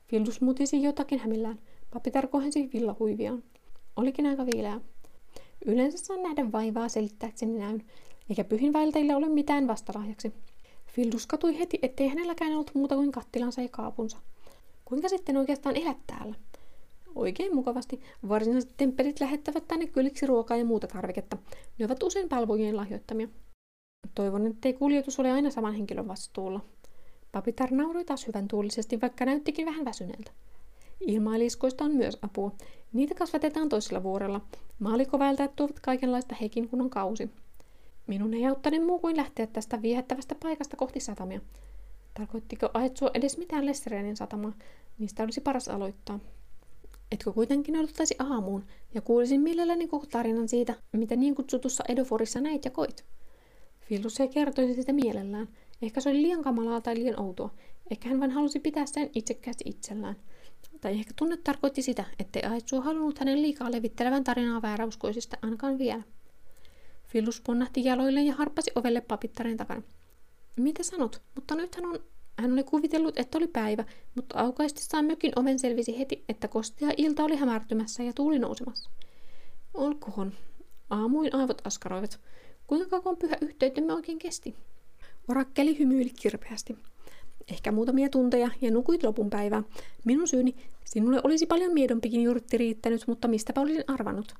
Fildus 0.08 0.41
mutisi 0.41 0.84
jotakin 0.84 1.19
hämillään. 1.19 1.60
Papitar 1.93 2.28
kohensi 2.28 2.69
villahuiviaan. 2.74 3.43
Olikin 3.96 4.26
aika 4.26 4.46
viileä. 4.46 4.82
Yleensä 5.65 6.06
saan 6.06 6.24
nähdä 6.24 6.52
vaivaa 6.52 6.89
selittääkseni 6.89 7.60
näyn, 7.60 7.84
eikä 8.30 8.43
pyhinvaeltajille 8.43 9.15
ole 9.15 9.30
mitään 9.30 9.67
vastalahjaksi. 9.67 10.34
Fildus 10.88 11.28
katui 11.28 11.60
heti, 11.60 11.80
ettei 11.82 12.08
hänelläkään 12.08 12.52
ollut 12.52 12.72
muuta 12.74 12.96
kuin 12.96 13.12
kattilansa 13.12 13.62
ja 13.62 13.69
kaapunsa. 13.69 14.17
Kuinka 14.86 15.10
sitten 15.10 15.38
oikeastaan 15.38 15.76
elät 15.76 15.98
täällä? 16.08 16.36
Oikein 17.15 17.56
mukavasti. 17.56 18.00
Varsinaiset 18.30 18.78
temppelit 18.78 19.19
lähettävät 19.19 19.67
tänne 19.67 19.88
kylliksi 19.88 20.26
ruokaa 20.26 20.58
ja 20.58 20.65
muuta 20.65 20.88
tarviketta. 20.88 21.38
Ne 21.80 21.86
ovat 21.86 22.04
usein 22.04 22.30
palvojien 22.30 22.78
lahjoittamia. 22.78 23.28
Toivon, 24.15 24.47
ettei 24.47 24.73
kuljetus 24.73 25.19
ole 25.19 25.32
aina 25.32 25.49
saman 25.49 25.73
henkilön 25.73 26.08
vastuulla. 26.08 26.62
Papitar 27.32 27.71
nauroi 27.71 28.06
taas 28.06 28.28
hyvän 28.28 28.47
tuulisesti, 28.47 29.02
vaikka 29.02 29.26
näyttikin 29.26 29.65
vähän 29.65 29.86
väsyneeltä. 29.86 30.32
Ilmailiskoista 30.99 31.84
on 31.84 31.95
myös 31.95 32.17
apua. 32.21 32.52
Niitä 32.93 33.15
kasvatetaan 33.15 33.69
toisella 33.69 34.04
vuorella. 34.04 34.41
Maalikovaeltajat 34.80 35.56
tuovat 35.56 35.80
kaikenlaista 35.80 36.36
hekin, 36.41 36.69
kun 36.69 36.82
on 36.82 36.89
kausi. 36.89 37.30
Minun 38.08 38.34
ei 38.34 38.45
auttanut 38.45 38.86
muu 38.86 38.99
kuin 38.99 39.17
lähteä 39.17 39.47
tästä 39.47 39.82
viehättävästä 39.82 40.36
paikasta 40.36 40.78
kohti 40.78 40.99
satamia. 40.99 41.41
Tarkoittiko 42.13 42.69
Aetsua 42.73 43.12
edes 43.13 43.38
mitään 43.38 43.65
Lesserenin 43.65 44.17
satamaa? 44.17 44.54
Niistä 44.99 45.23
olisi 45.23 45.41
paras 45.41 45.67
aloittaa. 45.67 46.19
Etkö 47.12 47.32
kuitenkin 47.32 47.78
odottaisi 47.78 48.15
aamuun 48.19 48.65
ja 48.93 49.02
kuulisin 49.02 49.41
mielelläni 49.41 49.88
koko 49.88 50.06
tarinan 50.06 50.49
siitä, 50.49 50.76
mitä 50.91 51.15
niin 51.15 51.36
kutsutussa 51.36 51.84
Edoforissa 51.88 52.41
näit 52.41 52.65
ja 52.65 52.71
koit? 52.71 53.06
Fillus 53.89 54.19
ei 54.19 54.28
kertoisi 54.28 54.74
sitä 54.74 54.93
mielellään. 54.93 55.50
Ehkä 55.82 56.02
se 56.02 56.10
oli 56.10 56.22
liian 56.22 56.43
kamalaa 56.43 56.82
tai 56.82 56.96
liian 56.96 57.19
outoa. 57.19 57.54
Ehkä 57.91 58.10
hän 58.10 58.19
vain 58.19 58.32
halusi 58.32 58.60
pitää 58.60 58.86
sen 58.86 59.10
itsekkäästi 59.15 59.63
itsellään. 59.67 60.15
Tai 60.82 60.91
ehkä 60.93 61.13
tunne 61.15 61.38
tarkoitti 61.38 61.82
sitä, 61.82 62.06
ettei 62.19 62.41
Aitsu 62.43 62.82
halunnut 62.82 63.19
hänen 63.19 63.41
liikaa 63.41 63.72
levittelevän 63.72 64.24
tarinaa 64.24 64.62
vääräuskoisista 64.62 65.38
ainakaan 65.41 65.78
vielä. 65.78 66.04
Fillus 67.08 67.41
ponnahti 67.41 67.84
jaloilleen 67.84 68.26
ja 68.26 68.34
harppasi 68.34 68.72
ovelle 68.76 69.02
papittaren 69.02 69.58
takana. 69.58 69.82
Mitä 70.56 70.84
sanot? 70.84 71.22
Mutta 71.36 71.56
nyt 71.56 71.76
hän 71.76 71.86
on... 71.86 72.00
Hän 72.39 72.54
oli 72.54 72.63
kuvitellut, 72.63 73.19
että 73.19 73.38
oli 73.38 73.48
päivä, 73.48 73.86
mutta 74.15 74.39
aukaistessaan 74.39 75.06
mökin 75.06 75.32
oven 75.36 75.60
selvisi 75.60 76.00
heti, 76.00 76.24
että 76.30 76.48
kostea 76.48 76.89
ilta 76.98 77.24
oli 77.24 77.36
hämärtymässä 77.36 78.04
ja 78.04 78.13
tuuli 78.13 78.39
nousemassa. 78.39 78.89
Olkoon. 79.74 80.34
Aamuin 80.89 81.36
aivot 81.36 81.67
askaroivat. 81.67 82.19
Kuinka 82.74 83.02
kauan 83.02 83.18
pyhä 83.18 83.38
yhteytemme 83.42 83.94
oikein 83.94 84.20
kesti? 84.20 84.56
Orakkeli 85.28 85.80
hymyili 85.80 86.10
kirpeästi. 86.10 86.78
Ehkä 87.52 87.72
muutamia 87.72 88.10
tunteja 88.10 88.50
ja 88.62 88.72
nukuit 88.72 89.04
lopun 89.04 89.30
päivää. 89.30 89.64
Minun 90.06 90.28
syyni, 90.28 90.56
sinulle 90.86 91.22
olisi 91.24 91.46
paljon 91.46 91.74
miedompikin 91.74 92.24
jurtti 92.24 92.58
riittänyt, 92.58 93.08
mutta 93.08 93.28
mistäpä 93.28 93.62
olisin 93.62 93.84
arvannut. 93.88 94.36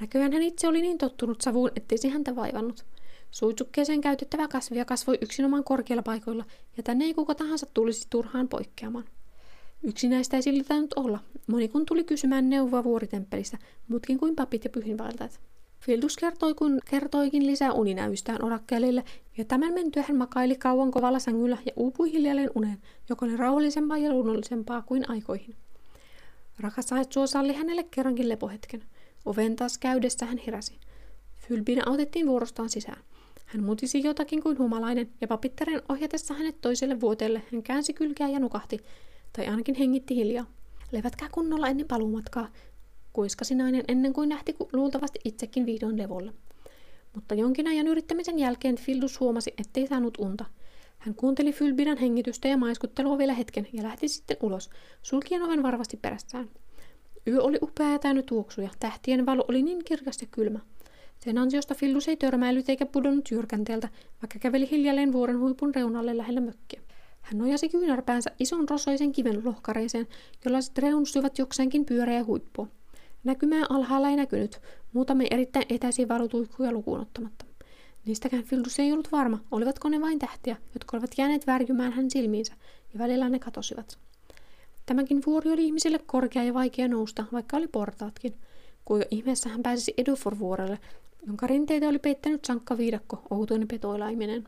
Näköjään 0.00 0.32
hän 0.32 0.42
itse 0.42 0.68
oli 0.68 0.82
niin 0.82 0.98
tottunut 0.98 1.40
savuun, 1.40 1.70
ettei 1.76 1.98
se 1.98 2.08
häntä 2.08 2.36
vaivannut. 2.36 2.84
Suitsukkeeseen 3.30 4.00
käytettävä 4.00 4.48
kasvia 4.48 4.84
kasvoi 4.84 5.18
yksinomaan 5.20 5.64
korkeilla 5.64 6.02
paikoilla, 6.02 6.44
ja 6.76 6.82
tänne 6.82 7.04
ei 7.04 7.14
kuka 7.14 7.34
tahansa 7.34 7.66
tulisi 7.74 8.06
turhaan 8.10 8.48
poikkeamaan. 8.48 9.04
Yksinäistä 9.82 10.36
ei 10.36 10.42
sillä 10.42 10.64
olla. 10.96 11.18
Moni 11.46 11.68
kun 11.68 11.86
tuli 11.86 12.04
kysymään 12.04 12.50
neuvoa 12.50 12.84
vuoritemppelistä, 12.84 13.58
muutkin 13.88 14.18
kuin 14.18 14.36
papit 14.36 14.64
ja 14.64 14.70
pyhinvaltajat. 14.70 15.40
Fildus 15.86 16.16
kertoi, 16.16 16.54
kun 16.54 16.80
kertoikin 16.90 17.46
lisää 17.46 17.72
uninäystään 17.72 18.44
orakkelille, 18.44 19.04
ja 19.38 19.44
tämän 19.44 19.74
mentyä 19.74 20.04
hän 20.08 20.16
makaili 20.16 20.56
kauan 20.56 20.90
kovalla 20.90 21.18
sängyllä 21.18 21.58
ja 21.66 21.72
uupui 21.76 22.12
hiljalleen 22.12 22.50
uneen, 22.54 22.78
joka 23.08 23.26
oli 23.26 23.36
rauhallisempaa 23.36 23.98
ja 23.98 24.12
luonnollisempaa 24.12 24.82
kuin 24.82 25.10
aikoihin. 25.10 25.56
Rakas 26.60 26.92
Aetsuo 26.92 27.26
salli 27.26 27.52
hänelle 27.52 27.84
kerrankin 27.90 28.28
lepohetken. 28.28 28.82
Oven 29.24 29.56
taas 29.56 29.78
käydessä 29.78 30.26
hän 30.26 30.38
heräsi. 30.46 30.78
Fylbinä 31.48 31.82
autettiin 31.86 32.26
vuorostaan 32.26 32.68
sisään. 32.68 33.02
Hän 33.46 33.64
mutisi 33.64 34.02
jotakin 34.04 34.42
kuin 34.42 34.58
humalainen, 34.58 35.10
ja 35.20 35.28
papittaren 35.28 35.82
ohjatessa 35.88 36.34
hänet 36.34 36.60
toiselle 36.60 37.00
vuoteelle 37.00 37.42
hän 37.52 37.62
käänsi 37.62 37.92
kylkeä 37.92 38.28
ja 38.28 38.38
nukahti, 38.38 38.78
tai 39.32 39.46
ainakin 39.46 39.74
hengitti 39.74 40.16
hiljaa. 40.16 40.46
Levätkää 40.92 41.28
kunnolla 41.32 41.68
ennen 41.68 41.88
paluumatkaa, 41.88 42.48
kuiskasi 43.14 43.54
nainen 43.54 43.84
ennen 43.88 44.12
kuin 44.12 44.28
lähti 44.28 44.56
luultavasti 44.72 45.18
itsekin 45.24 45.66
vihdoin 45.66 45.98
levolle. 45.98 46.32
Mutta 47.14 47.34
jonkin 47.34 47.68
ajan 47.68 47.86
yrittämisen 47.86 48.38
jälkeen 48.38 48.76
Fildus 48.76 49.20
huomasi, 49.20 49.54
ettei 49.58 49.86
saanut 49.86 50.18
unta. 50.18 50.44
Hän 50.98 51.14
kuunteli 51.14 51.52
Fylbinan 51.52 51.98
hengitystä 51.98 52.48
ja 52.48 52.56
maiskuttelua 52.56 53.18
vielä 53.18 53.34
hetken 53.34 53.68
ja 53.72 53.82
lähti 53.82 54.08
sitten 54.08 54.36
ulos, 54.42 54.70
sulkien 55.02 55.42
oven 55.42 55.62
varmasti 55.62 55.96
perässään. 55.96 56.50
Yö 57.26 57.42
oli 57.42 57.58
upea 57.62 57.92
ja 57.92 57.98
täynnä 57.98 58.22
tuoksuja, 58.22 58.70
tähtien 58.80 59.26
valo 59.26 59.44
oli 59.48 59.62
niin 59.62 59.84
kirkas 59.84 60.20
ja 60.20 60.26
kylmä. 60.30 60.60
Sen 61.18 61.38
ansiosta 61.38 61.74
Fildus 61.74 62.08
ei 62.08 62.16
törmäillyt 62.16 62.68
eikä 62.68 62.86
pudonnut 62.86 63.30
jyrkänteeltä, 63.30 63.88
vaikka 64.22 64.38
käveli 64.38 64.70
hiljalleen 64.70 65.12
vuoren 65.12 65.38
huipun 65.38 65.74
reunalle 65.74 66.16
lähellä 66.16 66.40
mökkiä. 66.40 66.80
Hän 67.20 67.38
nojasi 67.38 67.68
kyynärpäänsä 67.68 68.30
ison 68.38 68.68
rosoisen 68.68 69.12
kiven 69.12 69.44
lohkareeseen, 69.44 70.08
jolla 70.44 70.60
se 70.60 70.72
reunustivat 70.78 71.38
jokseenkin 71.38 71.84
pyöreä 71.84 72.24
huippua. 72.24 72.68
Näkymää 73.24 73.66
alhaalla 73.68 74.08
ei 74.08 74.16
näkynyt, 74.16 74.60
muutamia 74.92 75.28
erittäin 75.30 75.66
etäisiä 75.68 76.08
valutuikkuja 76.08 76.72
lukuun 76.72 77.00
ottamatta. 77.00 77.44
Niistäkään 78.06 78.42
Fildus 78.42 78.78
ei 78.78 78.92
ollut 78.92 79.12
varma, 79.12 79.38
olivatko 79.50 79.88
ne 79.88 80.00
vain 80.00 80.18
tähtiä, 80.18 80.56
jotka 80.74 80.96
olivat 80.96 81.10
jääneet 81.18 81.46
värjymään 81.46 81.92
hän 81.92 82.10
silmiinsä, 82.10 82.54
ja 82.92 82.98
välillä 82.98 83.28
ne 83.28 83.38
katosivat. 83.38 83.98
Tämäkin 84.86 85.22
vuori 85.26 85.52
oli 85.52 85.64
ihmisille 85.64 85.98
korkea 86.06 86.44
ja 86.44 86.54
vaikea 86.54 86.88
nousta, 86.88 87.24
vaikka 87.32 87.56
oli 87.56 87.68
portaatkin. 87.68 88.34
Kuinka 88.84 89.06
ihmeessä 89.10 89.48
hän 89.48 89.62
pääsisi 89.62 89.94
Edufor-vuorelle, 89.96 90.78
jonka 91.26 91.46
rinteitä 91.46 91.88
oli 91.88 91.98
peittänyt 91.98 92.44
sankka 92.44 92.78
viidakko, 92.78 93.22
outoinen 93.30 93.68
petoeläiminen. 93.68 94.44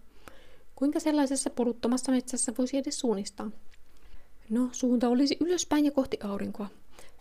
Kuinka 0.74 1.00
sellaisessa 1.00 1.50
poluttomassa 1.50 2.12
metsässä 2.12 2.52
voisi 2.58 2.76
edes 2.76 2.98
suunnistaa? 2.98 3.50
No, 4.50 4.68
suunta 4.72 5.08
olisi 5.08 5.36
ylöspäin 5.40 5.84
ja 5.84 5.90
kohti 5.90 6.18
aurinkoa. 6.22 6.68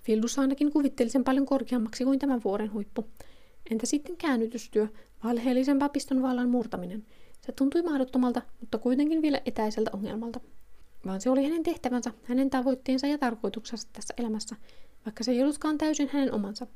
Fildus 0.05 0.39
ainakin 0.39 0.71
kuvitteli 0.71 1.09
sen 1.09 1.23
paljon 1.23 1.45
korkeammaksi 1.45 2.03
kuin 2.03 2.19
tämän 2.19 2.41
vuoren 2.43 2.73
huippu. 2.73 3.05
Entä 3.71 3.85
sitten 3.85 4.17
käännytystyö, 4.17 4.87
valheellisen 5.23 5.79
papiston 5.79 6.21
vallan 6.21 6.49
murtaminen? 6.49 7.05
Se 7.41 7.51
tuntui 7.51 7.81
mahdottomalta, 7.81 8.41
mutta 8.59 8.77
kuitenkin 8.77 9.21
vielä 9.21 9.41
etäiseltä 9.45 9.91
ongelmalta. 9.93 10.39
Vaan 11.05 11.21
se 11.21 11.29
oli 11.29 11.43
hänen 11.43 11.63
tehtävänsä, 11.63 12.11
hänen 12.23 12.49
tavoitteensa 12.49 13.07
ja 13.07 13.17
tarkoituksensa 13.17 13.87
tässä 13.93 14.13
elämässä, 14.17 14.55
vaikka 15.05 15.23
se 15.23 15.31
ei 15.31 15.41
ollutkaan 15.41 15.77
täysin 15.77 16.09
hänen 16.13 16.33
omansa. 16.33 16.67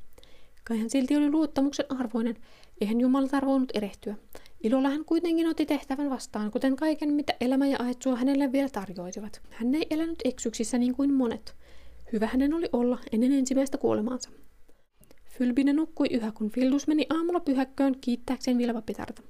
Kai 0.64 0.78
hän 0.78 0.90
silti 0.90 1.16
oli 1.16 1.30
luottamuksen 1.30 1.86
arvoinen, 1.88 2.36
eihän 2.80 3.00
Jumala 3.00 3.28
tarvoinut 3.28 3.70
erehtyä. 3.74 4.14
Ilolla 4.62 4.88
hän 4.90 5.04
kuitenkin 5.04 5.48
otti 5.48 5.66
tehtävän 5.66 6.10
vastaan, 6.10 6.50
kuten 6.50 6.76
kaiken, 6.76 7.12
mitä 7.12 7.34
elämä 7.40 7.66
ja 7.66 7.76
Aetsua 7.80 8.16
hänelle 8.16 8.52
vielä 8.52 8.68
tarjoisivat. 8.68 9.40
Hän 9.50 9.74
ei 9.74 9.86
elänyt 9.90 10.18
eksyksissä 10.24 10.78
niin 10.78 10.94
kuin 10.94 11.14
monet. 11.14 11.54
Hyvä 12.12 12.26
hänen 12.26 12.54
oli 12.54 12.68
olla 12.72 12.98
ennen 13.12 13.32
ensimmäistä 13.32 13.78
kuolemaansa. 13.78 14.30
Fylbinen 15.38 15.76
nukkui 15.76 16.06
yhä, 16.10 16.32
kun 16.32 16.50
Fildus 16.50 16.86
meni 16.86 17.06
aamulla 17.10 17.40
pyhäkköön 17.40 17.96
kiittääkseen 18.00 18.58
vilvapitarta. 18.58 19.22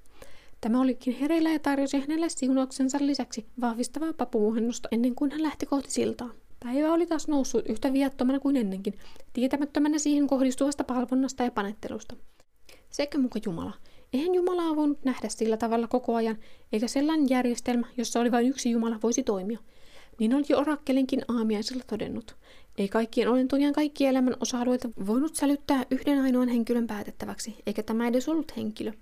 Tämä 0.61 0.81
olikin 0.81 1.16
hereillä 1.21 1.51
ja 1.51 1.59
tarjosi 1.59 2.01
hänelle 2.01 2.29
siunauksensa 2.29 2.99
lisäksi 3.01 3.47
vahvistavaa 3.61 4.12
papumuhennusta 4.12 4.88
ennen 4.93 5.14
kuin 5.14 5.31
hän 5.31 5.43
lähti 5.43 5.66
kohti 5.66 5.90
siltaa. 5.90 6.31
Päivä 6.64 6.93
oli 6.93 7.07
taas 7.07 7.29
noussut 7.29 7.69
yhtä 7.69 7.93
viattomana 7.93 8.40
kuin 8.40 8.57
ennenkin, 8.57 8.95
tietämättömänä 9.33 9.99
siihen 9.99 10.27
kohdistuvasta 10.27 10.85
palvonnasta 10.85 11.45
ja 11.45 11.51
panettelusta. 11.51 12.16
Sekä 12.90 13.19
muka 13.19 13.38
Jumala. 13.47 13.73
Eihän 14.12 14.35
Jumalaa 14.35 14.77
voinut 14.77 15.05
nähdä 15.05 15.29
sillä 15.29 15.57
tavalla 15.57 15.88
koko 15.88 16.14
ajan, 16.14 16.38
eikä 16.73 16.88
sellainen 16.88 17.29
järjestelmä, 17.31 17.87
jossa 17.97 18.21
oli 18.21 18.33
vain 18.33 18.49
yksi 18.49 18.71
Jumala, 18.71 18.99
voisi 19.03 19.23
toimia. 19.23 19.59
Niin 20.19 20.35
oli 20.35 20.45
jo 20.49 20.59
orakkelinkin 20.59 21.23
aamiaisella 21.29 21.85
todennut. 21.87 22.37
Ei 22.81 22.88
kaikkien 22.88 23.29
olentojen 23.29 23.73
kaikki 23.73 24.07
elämän 24.07 24.37
osa-alueita 24.40 24.88
voinut 25.07 25.35
sälyttää 25.35 25.85
yhden 25.90 26.21
ainoan 26.21 26.49
henkilön 26.49 26.87
päätettäväksi, 26.87 27.57
eikä 27.66 27.83
tämä 27.83 28.07
edes 28.07 28.29
ollut 28.29 28.57
henkilö. 28.57 28.93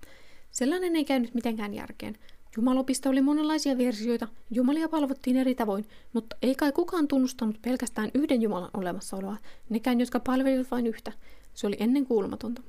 Sellainen 0.51 0.97
ei 0.97 1.05
käynyt 1.05 1.35
mitenkään 1.35 1.75
järkeen. 1.75 2.15
Jumalopista 2.57 3.11
oli 3.11 3.21
monenlaisia 3.21 3.79
versioita, 3.79 4.29
jumalia 4.51 4.89
palvottiin 4.89 5.37
eri 5.37 5.55
tavoin, 5.55 5.85
mutta 6.13 6.37
ei 6.43 6.55
kai 6.55 6.73
kukaan 6.73 7.09
tunnustanut 7.09 7.63
pelkästään 7.63 8.11
yhden 8.15 8.43
Jumalan 8.43 8.71
olemassaoloa, 8.75 9.37
nekään, 9.69 10.01
jotka 10.01 10.21
palvelivat 10.21 10.71
vain 10.71 10.87
yhtä. 10.87 11.13
Se 11.55 11.67
oli 11.67 11.77
ennen 11.81 12.07
kuulumatonta. 12.07 12.63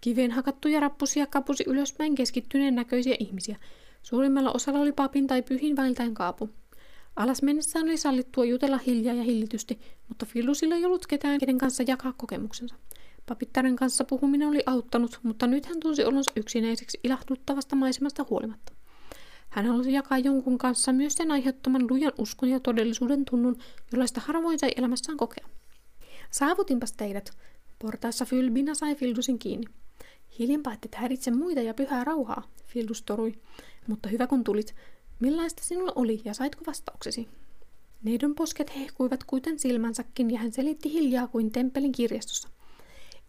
Kiveen 0.00 0.30
hakattuja 0.30 0.80
rappusia 0.80 1.26
kapusi 1.26 1.64
ylöspäin 1.66 2.14
keskittyneen 2.14 2.74
näköisiä 2.74 3.16
ihmisiä. 3.18 3.56
Suurimmalla 4.02 4.52
osalla 4.52 4.80
oli 4.80 4.92
papin 4.92 5.26
tai 5.26 5.42
pyhin 5.42 5.76
väiltäen 5.76 6.14
kaapu. 6.14 6.50
Alas 7.16 7.42
mennessään 7.42 7.84
oli 7.84 7.96
sallittua 7.96 8.44
jutella 8.44 8.78
hiljaa 8.78 9.14
ja 9.14 9.22
hillitysti, 9.22 9.78
mutta 10.08 10.26
Filusilla 10.26 10.74
ei 10.74 10.84
ollut 10.84 11.06
ketään, 11.06 11.40
kenen 11.40 11.58
kanssa 11.58 11.82
jakaa 11.86 12.12
kokemuksensa. 12.16 12.74
Papittaren 13.28 13.76
kanssa 13.76 14.04
puhuminen 14.04 14.48
oli 14.48 14.62
auttanut, 14.66 15.20
mutta 15.22 15.46
nyt 15.46 15.66
hän 15.66 15.80
tunsi 15.80 16.04
olonsa 16.04 16.32
yksinäiseksi 16.36 17.00
ilahduttavasta 17.04 17.76
maisemasta 17.76 18.26
huolimatta. 18.30 18.72
Hän 19.48 19.66
halusi 19.66 19.92
jakaa 19.92 20.18
jonkun 20.18 20.58
kanssa 20.58 20.92
myös 20.92 21.14
sen 21.14 21.30
aiheuttaman 21.30 21.86
lujan 21.90 22.12
uskon 22.18 22.48
ja 22.48 22.60
todellisuuden 22.60 23.24
tunnun, 23.24 23.58
jollaista 23.92 24.20
harvoin 24.20 24.58
sai 24.58 24.70
elämässään 24.76 25.18
kokea. 25.18 25.48
Saavutinpas 26.30 26.92
teidät. 26.92 27.30
Portaassa 27.78 28.24
Fylbina 28.24 28.74
sai 28.74 28.94
Fildusin 28.94 29.38
kiinni. 29.38 29.66
Hiljempaa 30.38 30.72
et 30.72 30.94
häiritse 30.94 31.30
muita 31.30 31.60
ja 31.60 31.74
pyhää 31.74 32.04
rauhaa, 32.04 32.42
Fildus 32.66 33.02
torui. 33.02 33.34
Mutta 33.86 34.08
hyvä 34.08 34.26
kun 34.26 34.44
tulit. 34.44 34.74
Millaista 35.22 35.64
sinulla 35.64 35.92
oli 35.94 36.20
ja 36.24 36.34
saitko 36.34 36.62
vastauksesi? 36.66 37.28
Neidon 38.02 38.34
posket 38.34 38.76
hehkuivat 38.76 39.24
kuiten 39.24 39.58
silmänsäkin 39.58 40.30
ja 40.30 40.38
hän 40.38 40.52
selitti 40.52 40.92
hiljaa 40.92 41.26
kuin 41.26 41.52
temppelin 41.52 41.92
kirjastossa. 41.92 42.48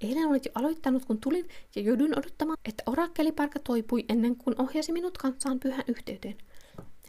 Eilen 0.01 0.27
olit 0.27 0.45
jo 0.45 0.51
aloittanut, 0.55 1.05
kun 1.05 1.17
tulin 1.17 1.49
ja 1.75 1.81
jouduin 1.81 2.19
odottamaan, 2.19 2.57
että 2.65 2.83
orakkeliparka 2.85 3.59
toipui 3.59 4.05
ennen 4.09 4.35
kuin 4.35 4.61
ohjasi 4.61 4.91
minut 4.91 5.17
kanssaan 5.17 5.59
pyhän 5.59 5.83
yhteyteen. 5.87 6.37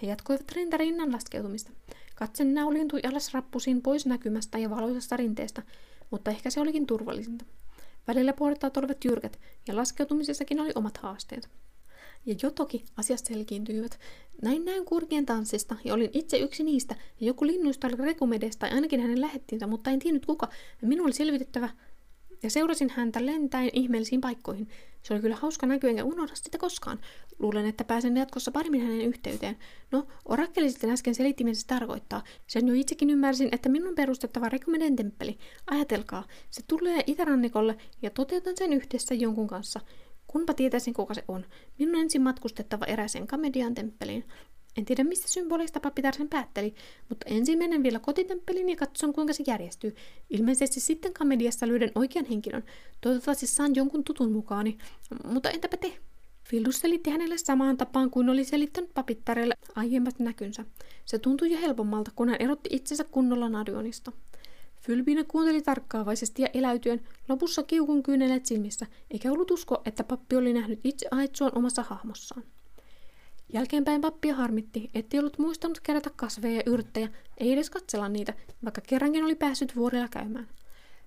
He 0.02 0.06
jatkoivat 0.06 0.52
rintarinnan 0.52 1.12
laskeutumista. 1.12 1.70
Katsen 2.14 2.54
nauliintui 2.54 3.00
alas 3.08 3.34
rappusiin 3.34 3.82
pois 3.82 4.06
näkymästä 4.06 4.58
ja 4.58 4.70
valoisesta 4.70 5.16
rinteestä, 5.16 5.62
mutta 6.10 6.30
ehkä 6.30 6.50
se 6.50 6.60
olikin 6.60 6.86
turvallisinta. 6.86 7.44
Välillä 8.06 8.32
portaat 8.32 8.76
olivat 8.76 9.04
jyrkät 9.04 9.40
ja 9.68 9.76
laskeutumisessakin 9.76 10.60
oli 10.60 10.72
omat 10.74 10.96
haasteensa. 10.96 11.48
Ja 12.26 12.34
jo 12.42 12.50
toki 12.50 12.84
asiat 12.96 13.26
selkiintyivät. 13.26 13.98
Näin 14.42 14.64
näin 14.64 14.84
kurkien 14.84 15.26
tanssista 15.26 15.76
ja 15.84 15.94
olin 15.94 16.10
itse 16.12 16.38
yksi 16.38 16.64
niistä 16.64 16.94
ja 17.20 17.26
joku 17.26 17.46
linnuista 17.46 17.86
oli 17.86 17.96
Rekumedes 17.96 18.56
tai 18.56 18.70
ainakin 18.70 19.00
hänen 19.00 19.20
lähettinsä, 19.20 19.66
mutta 19.66 19.90
en 19.90 19.98
tiennyt 19.98 20.26
kuka. 20.26 20.48
Minun 20.82 21.06
oli 21.06 21.12
selvitettävä, 21.12 21.68
ja 22.44 22.50
seurasin 22.50 22.90
häntä 22.90 23.26
lentäen 23.26 23.70
ihmeellisiin 23.72 24.20
paikkoihin. 24.20 24.68
Se 25.02 25.14
oli 25.14 25.20
kyllä 25.20 25.36
hauska 25.36 25.66
näky, 25.66 25.88
enkä 25.88 26.04
unohda 26.04 26.34
sitä 26.34 26.58
koskaan. 26.58 27.00
Luulen, 27.38 27.66
että 27.66 27.84
pääsen 27.84 28.16
jatkossa 28.16 28.50
paremmin 28.50 28.80
hänen 28.80 29.00
yhteyteen. 29.00 29.56
No, 29.90 30.06
orakkeli 30.24 30.70
sitten 30.70 30.90
äsken 30.90 31.14
selitti, 31.14 31.44
mitä 31.44 31.58
se 31.58 31.66
tarkoittaa. 31.66 32.24
Sen 32.46 32.68
jo 32.68 32.74
itsekin 32.74 33.10
ymmärsin, 33.10 33.48
että 33.52 33.68
minun 33.68 33.94
perustettava 33.94 34.48
Rekomeden 34.48 34.96
temppeli. 34.96 35.38
Ajatelkaa, 35.66 36.24
se 36.50 36.62
tulee 36.66 37.04
itärannikolle 37.06 37.76
ja 38.02 38.10
toteutan 38.10 38.56
sen 38.56 38.72
yhdessä 38.72 39.14
jonkun 39.14 39.48
kanssa. 39.48 39.80
Kunpa 40.34 40.54
tietäisin, 40.54 40.94
kuka 40.94 41.14
se 41.14 41.24
on. 41.28 41.44
Minun 41.78 41.94
ensin 41.94 42.22
matkustettava 42.22 42.84
eräiseen 42.84 43.26
Kamedian 43.26 43.74
temppeliin. 43.74 44.24
En 44.76 44.84
tiedä, 44.84 45.04
mistä 45.04 45.28
symboleista 45.28 45.80
papitar 45.80 46.14
sen 46.14 46.28
päätteli, 46.28 46.74
mutta 47.08 47.26
ensin 47.28 47.58
menen 47.58 47.82
vielä 47.82 47.98
kotitemppeliin 47.98 48.68
ja 48.68 48.76
katson, 48.76 49.12
kuinka 49.12 49.32
se 49.32 49.44
järjestyy. 49.46 49.94
Ilmeisesti 50.30 50.80
sitten 50.80 51.12
kamediassa 51.12 51.68
löydän 51.68 51.90
oikean 51.94 52.24
henkilön. 52.24 52.64
Toivottavasti 53.00 53.46
saan 53.46 53.74
jonkun 53.74 54.04
tutun 54.04 54.32
mukaani. 54.32 54.78
Mutta 55.24 55.50
entäpä 55.50 55.76
te? 55.76 55.98
Fildus 56.48 56.80
selitti 56.80 57.10
hänelle 57.10 57.38
samaan 57.38 57.76
tapaan 57.76 58.10
kuin 58.10 58.28
oli 58.28 58.44
selittänyt 58.44 58.94
papittarelle 58.94 59.54
aiemmat 59.76 60.18
näkynsä. 60.18 60.64
Se 61.04 61.18
tuntui 61.18 61.52
jo 61.52 61.60
helpommalta, 61.60 62.10
kun 62.16 62.28
hän 62.28 62.40
erotti 62.40 62.68
itsensä 62.72 63.04
kunnolla 63.04 63.48
Nadionista. 63.48 64.12
Fylbina 64.86 65.24
kuunteli 65.24 65.62
tarkkaavaisesti 65.62 66.42
ja 66.42 66.48
eläytyen, 66.54 67.00
lopussa 67.28 67.62
kiukun 67.62 68.02
kyynelet 68.02 68.46
silmissä, 68.46 68.86
eikä 69.10 69.32
ollut 69.32 69.50
usko, 69.50 69.82
että 69.84 70.04
pappi 70.04 70.36
oli 70.36 70.52
nähnyt 70.52 70.80
itse 70.84 71.08
Aitsuan 71.10 71.52
omassa 71.54 71.82
hahmossaan. 71.82 72.42
Jälkeenpäin 73.52 74.00
pappia 74.00 74.34
harmitti, 74.34 74.90
ettei 74.94 75.20
ollut 75.20 75.38
muistanut 75.38 75.80
kerätä 75.80 76.10
kasveja 76.16 76.56
ja 76.56 76.62
yrttejä, 76.66 77.08
ei 77.38 77.52
edes 77.52 77.70
katsella 77.70 78.08
niitä, 78.08 78.34
vaikka 78.64 78.80
kerrankin 78.80 79.24
oli 79.24 79.34
päässyt 79.34 79.76
vuorilla 79.76 80.08
käymään. 80.08 80.48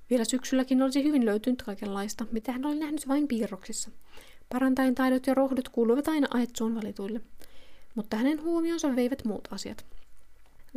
Vielä 0.09 0.25
syksylläkin 0.25 0.81
olisi 0.81 1.03
hyvin 1.03 1.25
löytynyt 1.25 1.61
kaikenlaista, 1.61 2.25
mitä 2.31 2.51
hän 2.51 2.65
oli 2.65 2.79
nähnyt 2.79 3.07
vain 3.07 3.27
piirroksissa. 3.27 3.91
Parantajan 4.49 4.95
taidot 4.95 5.27
ja 5.27 5.33
rohdot 5.33 5.69
kuuluivat 5.69 6.07
aina 6.07 6.27
Aetsuun 6.29 6.75
valituille. 6.75 7.21
Mutta 7.95 8.17
hänen 8.17 8.43
huomionsa 8.43 8.95
veivät 8.95 9.25
muut 9.25 9.47
asiat. 9.51 9.85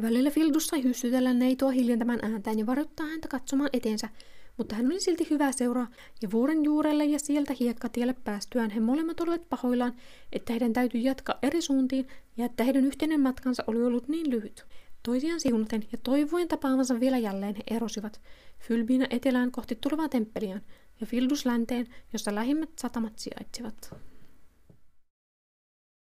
Välillä 0.03 0.31
Fildus 0.31 0.67
sai 0.67 0.83
hyssytellä 0.83 1.35
neitoa 1.35 1.71
hiljentämään 1.71 2.19
ääntään 2.23 2.59
ja 2.59 2.67
varoittaa 2.67 3.07
häntä 3.07 3.29
katsomaan 3.29 3.71
eteensä, 3.73 4.09
mutta 4.57 4.75
hän 4.75 4.87
oli 4.87 5.01
silti 5.01 5.27
hyvä 5.31 5.53
seuraa, 5.53 5.91
ja 6.23 6.31
vuoren 6.31 6.65
juurelle 6.65 7.05
ja 7.05 7.19
sieltä 7.19 7.55
hiekkatielle 7.61 8.15
päästyään 8.25 8.71
he 8.71 8.81
molemmat 8.81 9.21
olivat 9.21 9.49
pahoillaan, 9.49 9.95
että 10.33 10.53
heidän 10.53 10.73
täytyi 10.73 11.05
jatkaa 11.05 11.39
eri 11.43 11.63
suuntiin 11.63 12.07
ja 12.37 12.45
että 12.45 12.65
heidän 12.65 12.85
yhteinen 12.85 13.21
matkansa 13.21 13.65
oli 13.67 13.83
ollut 13.83 14.09
niin 14.09 14.31
lyhyt. 14.31 14.65
Toisiaan 15.03 15.41
siunaten 15.41 15.85
ja 15.93 15.99
toivoen 16.03 16.49
tapaamansa 16.49 17.01
vielä 17.01 17.19
jälleen 17.19 17.55
he 17.55 17.63
erosivat, 17.77 18.21
Fylbina 18.59 19.07
etelään 19.11 19.51
kohti 19.51 19.79
tulevaa 19.81 20.09
temppeliään 20.09 20.63
ja 21.01 21.07
Fildus 21.07 21.47
länteen, 21.47 21.87
jossa 22.13 22.35
lähimmät 22.35 22.71
satamat 22.79 23.19
sijaitsivat. 23.19 24.10